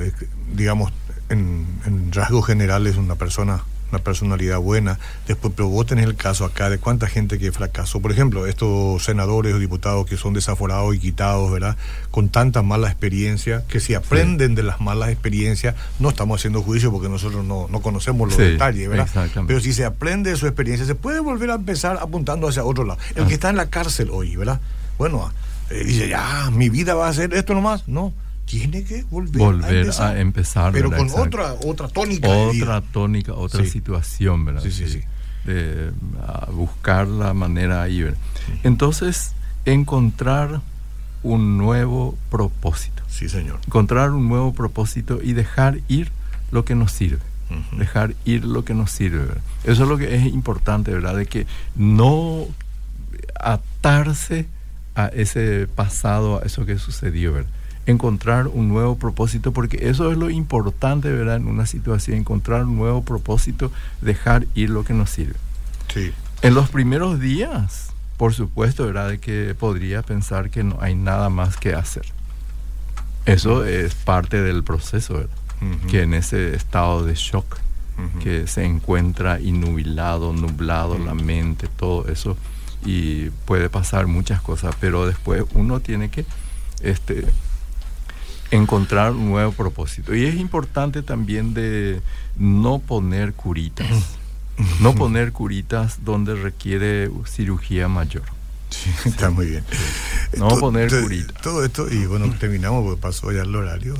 digamos, 0.54 0.92
en, 1.30 1.66
en 1.86 2.12
rasgos 2.12 2.46
generales 2.46 2.98
una 2.98 3.16
persona 3.16 3.64
una 3.92 4.00
personalidad 4.00 4.60
buena. 4.60 5.00
Después, 5.28 5.54
pero 5.56 5.70
vos 5.70 5.86
tenés 5.86 6.06
el 6.06 6.16
caso 6.16 6.46
acá 6.46 6.70
de 6.70 6.78
cuánta 6.78 7.08
gente 7.08 7.38
que 7.38 7.52
fracasó. 7.52 8.02
Por 8.02 8.12
ejemplo, 8.12 8.48
estos 8.48 9.04
senadores 9.04 9.54
o 9.54 9.60
diputados 9.60 10.06
que 10.06 10.18
son 10.18 10.34
desaforados 10.34 10.96
y 10.96 11.00
quitados, 11.00 11.52
¿verdad? 11.52 11.78
Con 12.12 12.30
tanta 12.30 12.62
mala 12.62 12.88
experiencia, 12.88 13.64
que 13.68 13.80
si 13.80 13.94
aprenden 13.94 14.56
de 14.56 14.64
las 14.64 14.82
malas 14.82 15.10
experiencias, 15.10 15.76
no 16.00 16.10
estamos 16.10 16.40
haciendo 16.40 16.62
juicio 16.62 16.92
porque 16.92 17.10
nosotros 17.10 17.46
no, 17.46 17.68
conocemos 17.82 18.30
los 18.30 18.38
detalles, 18.38 18.90
¿verdad? 18.90 19.08
Pero 19.48 19.60
si 19.60 19.74
se 19.74 19.86
aprende 19.86 20.32
de 20.32 20.36
su 20.36 20.48
experiencia, 20.48 20.86
se 20.86 20.96
puede 20.96 21.20
volver 21.20 21.52
a 21.52 21.56
empezar 21.56 21.98
apuntando 22.02 22.48
hacia 22.48 22.64
otro 22.64 22.84
lado. 22.84 23.00
El 23.16 23.26
que 23.26 23.34
ah. 23.34 23.36
está 23.36 23.50
en 23.50 23.56
la 23.56 23.70
cárcel 23.70 24.10
hoy, 24.12 24.36
¿verdad? 24.36 24.60
Bueno, 24.98 25.32
eh, 25.70 25.84
dice, 25.86 26.10
ya, 26.10 26.50
mi 26.52 26.70
vida 26.70 26.96
va 26.96 27.08
a 27.08 27.14
ser 27.14 27.34
esto 27.34 27.54
nomás. 27.54 27.88
No 27.88 28.14
tiene 28.48 28.84
que 28.86 29.04
volver, 29.04 29.92
a, 30.00 30.20
empezar. 30.20 30.72
Pero 30.72 30.90
con 30.90 31.10
otra, 31.10 31.54
otra 31.66 31.90
tónica. 31.90 32.30
Otra 32.30 32.82
tónica, 32.82 33.34
otra 33.34 33.66
situación, 33.66 34.46
¿verdad? 34.46 34.64
Sí, 34.64 34.72
sí, 34.72 34.88
sí. 34.88 35.02
De, 35.44 35.92
buscar 36.54 37.08
la 37.08 37.34
manera 37.34 37.84
ahí, 37.84 38.04
¿verdad? 38.04 38.18
Entonces, 38.64 39.34
encontrar 39.66 40.62
un 41.24 41.58
nuevo 41.58 42.18
propósito. 42.32 43.04
Sí, 43.10 43.28
señor. 43.28 43.60
Encontrar 43.66 44.12
un 44.12 44.30
nuevo 44.30 44.54
propósito 44.54 45.20
y 45.22 45.34
dejar 45.34 45.80
ir 45.90 46.10
lo 46.52 46.64
que 46.64 46.74
nos 46.74 46.94
sirve. 46.94 47.20
Dejar 47.78 48.16
ir 48.26 48.46
lo 48.46 48.64
que 48.64 48.74
nos 48.74 48.92
sirve. 48.92 49.20
¿verdad? 49.20 49.44
Eso 49.66 49.84
es 49.84 49.90
lo 49.90 49.98
que 49.98 50.16
es 50.16 50.26
importante, 50.26 50.92
¿verdad? 50.92 51.18
De 51.18 51.26
que 51.26 51.48
no 51.76 52.46
atarse 53.40 54.48
a 54.96 55.08
ese 55.08 55.68
pasado, 55.68 56.42
a 56.42 56.46
eso 56.46 56.66
que 56.66 56.78
sucedió, 56.78 57.34
¿verdad? 57.34 57.50
Encontrar 57.88 58.48
un 58.48 58.68
nuevo 58.68 58.98
propósito, 58.98 59.54
porque 59.54 59.90
eso 59.90 60.12
es 60.12 60.18
lo 60.18 60.30
importante, 60.30 61.12
¿verdad? 61.12 61.38
En 61.38 61.48
una 61.48 61.66
situación, 61.66 62.18
encontrar 62.18 62.66
un 62.66 62.76
nuevo 62.76 63.02
propósito, 63.02 63.72
dejar 64.02 64.46
ir 64.54 64.70
lo 64.70 64.84
que 64.84 64.94
nos 64.94 65.10
sirve. 65.10 65.36
Sí. 65.94 66.12
En 66.42 66.54
los 66.54 66.70
primeros 66.70 67.20
días, 67.20 67.92
por 68.18 68.34
supuesto, 68.34 68.86
¿verdad? 68.86 69.10
De 69.10 69.20
que 69.20 69.56
podría 69.58 70.04
pensar 70.04 70.50
que 70.50 70.64
no 70.64 70.78
hay 70.82 70.96
nada 70.96 71.30
más 71.30 71.58
que 71.58 71.74
hacer. 71.74 72.06
Eso 73.26 73.66
es 73.66 73.96
parte 73.96 74.42
del 74.42 74.64
proceso, 74.64 75.16
¿verdad? 75.16 75.38
Que 75.90 76.04
en 76.04 76.14
ese 76.14 76.56
estado 76.56 77.04
de 77.04 77.16
shock, 77.16 77.58
que 78.22 78.46
se 78.48 78.64
encuentra 78.64 79.40
inubilado, 79.40 80.32
nublado 80.34 81.00
la 81.00 81.16
mente, 81.16 81.68
todo 81.68 82.08
eso, 82.10 82.38
y 82.86 83.30
puede 83.46 83.70
pasar 83.70 84.08
muchas 84.08 84.42
cosas, 84.42 84.76
pero 84.80 85.08
después 85.08 85.44
uno 85.56 85.80
tiene 85.80 86.10
que 86.10 86.26
este, 86.82 87.26
encontrar 88.52 89.12
un 89.12 89.30
nuevo 89.30 89.52
propósito. 89.52 90.16
Y 90.16 90.26
es 90.26 90.36
importante 90.36 91.02
también 91.04 91.54
de 91.54 92.02
no 92.38 92.80
poner 92.80 93.34
curitas, 93.34 93.88
no 94.82 94.96
poner 94.96 95.32
curitas 95.32 96.04
donde 96.04 96.36
requiere 96.36 97.10
cirugía 97.26 97.88
mayor. 97.88 98.24
Sí, 98.70 98.90
está 99.06 99.30
muy 99.30 99.48
bien. 99.48 99.64
No 100.38 100.50
poner 100.60 100.90
curitas. 100.90 101.42
Todo 101.42 101.64
esto, 101.64 101.92
y 101.92 102.06
bueno, 102.06 102.34
terminamos 102.38 102.84
porque 102.84 103.02
pasó 103.02 103.32
ya 103.32 103.44
el 103.44 103.56
horario. 103.56 103.96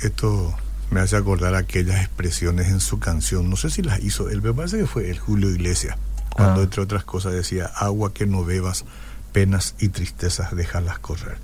Esto 0.00 0.54
me 0.90 1.00
hace 1.00 1.16
acordar 1.16 1.54
aquellas 1.54 2.00
expresiones 2.00 2.68
en 2.68 2.80
su 2.80 2.98
canción. 2.98 3.48
No 3.48 3.56
sé 3.56 3.70
si 3.70 3.82
las 3.82 4.02
hizo 4.02 4.28
él, 4.30 4.42
me 4.42 4.52
parece 4.52 4.78
que 4.78 4.86
fue 4.86 5.10
el 5.10 5.18
Julio 5.18 5.50
Iglesias, 5.50 5.96
cuando 6.30 6.60
ah. 6.60 6.64
entre 6.64 6.82
otras 6.82 7.04
cosas 7.04 7.32
decía, 7.32 7.66
agua 7.66 8.12
que 8.12 8.26
no 8.26 8.44
bebas 8.44 8.84
penas 9.34 9.74
y 9.80 9.88
tristezas, 9.88 10.54
déjalas 10.54 11.00
correr. 11.00 11.36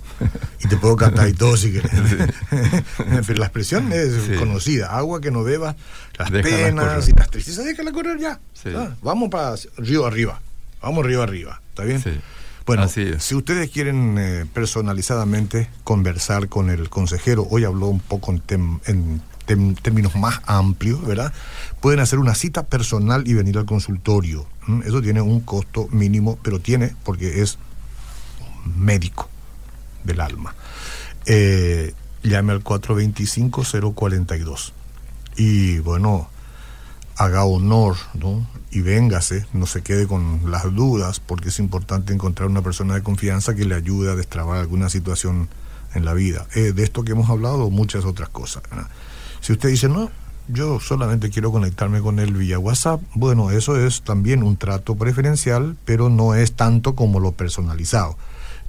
Y 0.63 0.67
te 0.69 0.77
puedo 0.77 0.95
cantar 0.95 1.27
y 1.27 1.33
todo 1.33 1.57
si 1.57 1.71
quieres. 1.71 1.91
Pero 3.27 3.39
la 3.39 3.45
expresión 3.47 3.91
es 3.91 4.39
conocida. 4.39 4.95
Agua 4.95 5.19
que 5.19 5.29
no 5.29 5.43
beba, 5.43 5.75
las 6.17 6.31
penas 6.31 7.09
y 7.09 7.11
las 7.11 7.29
tristezas, 7.29 7.65
déjalas 7.65 7.93
correr 7.93 8.17
ya. 8.17 8.39
Ah, 8.73 8.95
vamos 9.03 9.29
para 9.29 9.55
río 9.77 10.05
arriba. 10.05 10.41
Vamos 10.81 11.05
río 11.05 11.21
arriba. 11.21 11.61
¿Está 11.69 11.83
bien? 11.83 12.01
Bueno, 12.65 12.87
si 12.87 13.35
ustedes 13.35 13.69
quieren 13.69 14.17
eh, 14.17 14.45
personalizadamente 14.53 15.67
conversar 15.83 16.47
con 16.47 16.69
el 16.69 16.89
consejero, 16.89 17.45
hoy 17.49 17.65
habló 17.65 17.87
un 17.87 17.99
poco 17.99 18.33
en, 18.47 19.21
términos 19.81 20.15
más 20.15 20.39
amplios, 20.45 21.05
¿verdad? 21.05 21.33
Pueden 21.81 21.99
hacer 21.99 22.19
una 22.19 22.35
cita 22.35 22.63
personal 22.63 23.27
y 23.27 23.33
venir 23.33 23.57
al 23.57 23.65
consultorio. 23.65 24.47
Eso 24.85 25.01
tiene 25.01 25.19
un 25.19 25.41
costo 25.41 25.89
mínimo, 25.91 26.39
pero 26.41 26.59
tiene, 26.59 26.95
porque 27.03 27.41
es 27.41 27.57
médico. 28.65 29.29
del 30.03 30.19
alma. 30.19 30.55
Eh, 31.25 31.93
llame 32.23 32.53
al 32.53 32.63
425-042. 32.63 34.71
Y 35.37 35.79
bueno, 35.79 36.29
haga 37.17 37.43
honor, 37.45 37.95
¿no? 38.13 38.47
Y 38.71 38.81
véngase, 38.81 39.45
no 39.53 39.67
se 39.67 39.83
quede 39.83 40.07
con 40.07 40.49
las 40.49 40.63
dudas, 40.73 41.19
porque 41.19 41.49
es 41.49 41.59
importante 41.59 42.13
encontrar 42.13 42.49
una 42.49 42.61
persona 42.61 42.95
de 42.95 43.03
confianza 43.03 43.53
que 43.53 43.65
le 43.65 43.75
ayude 43.75 44.11
a 44.11 44.15
destrabar 44.15 44.57
alguna 44.57 44.89
situación 44.89 45.49
en 45.93 46.05
la 46.05 46.13
vida. 46.13 46.47
Eh, 46.55 46.71
de 46.71 46.83
esto 46.83 47.03
que 47.03 47.11
hemos 47.11 47.29
hablado, 47.29 47.69
muchas 47.69 48.05
otras 48.05 48.29
cosas. 48.29 48.63
Si 49.41 49.51
usted 49.53 49.69
dice, 49.69 49.89
no, 49.89 50.09
yo 50.47 50.79
solamente 50.79 51.29
quiero 51.29 51.51
conectarme 51.51 52.01
con 52.01 52.19
él 52.19 52.33
vía 52.33 52.59
WhatsApp, 52.59 53.01
bueno, 53.13 53.51
eso 53.51 53.77
es 53.77 54.01
también 54.01 54.43
un 54.43 54.57
trato 54.57 54.95
preferencial, 54.95 55.77
pero 55.85 56.09
no 56.09 56.33
es 56.33 56.53
tanto 56.53 56.95
como 56.95 57.19
lo 57.19 57.33
personalizado. 57.33 58.17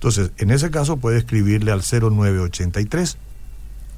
Entonces, 0.03 0.33
en 0.39 0.51
ese 0.51 0.73
caso 0.73 0.97
puede 0.97 1.19
escribirle 1.19 1.71
al 1.71 1.83
0983 1.83 3.19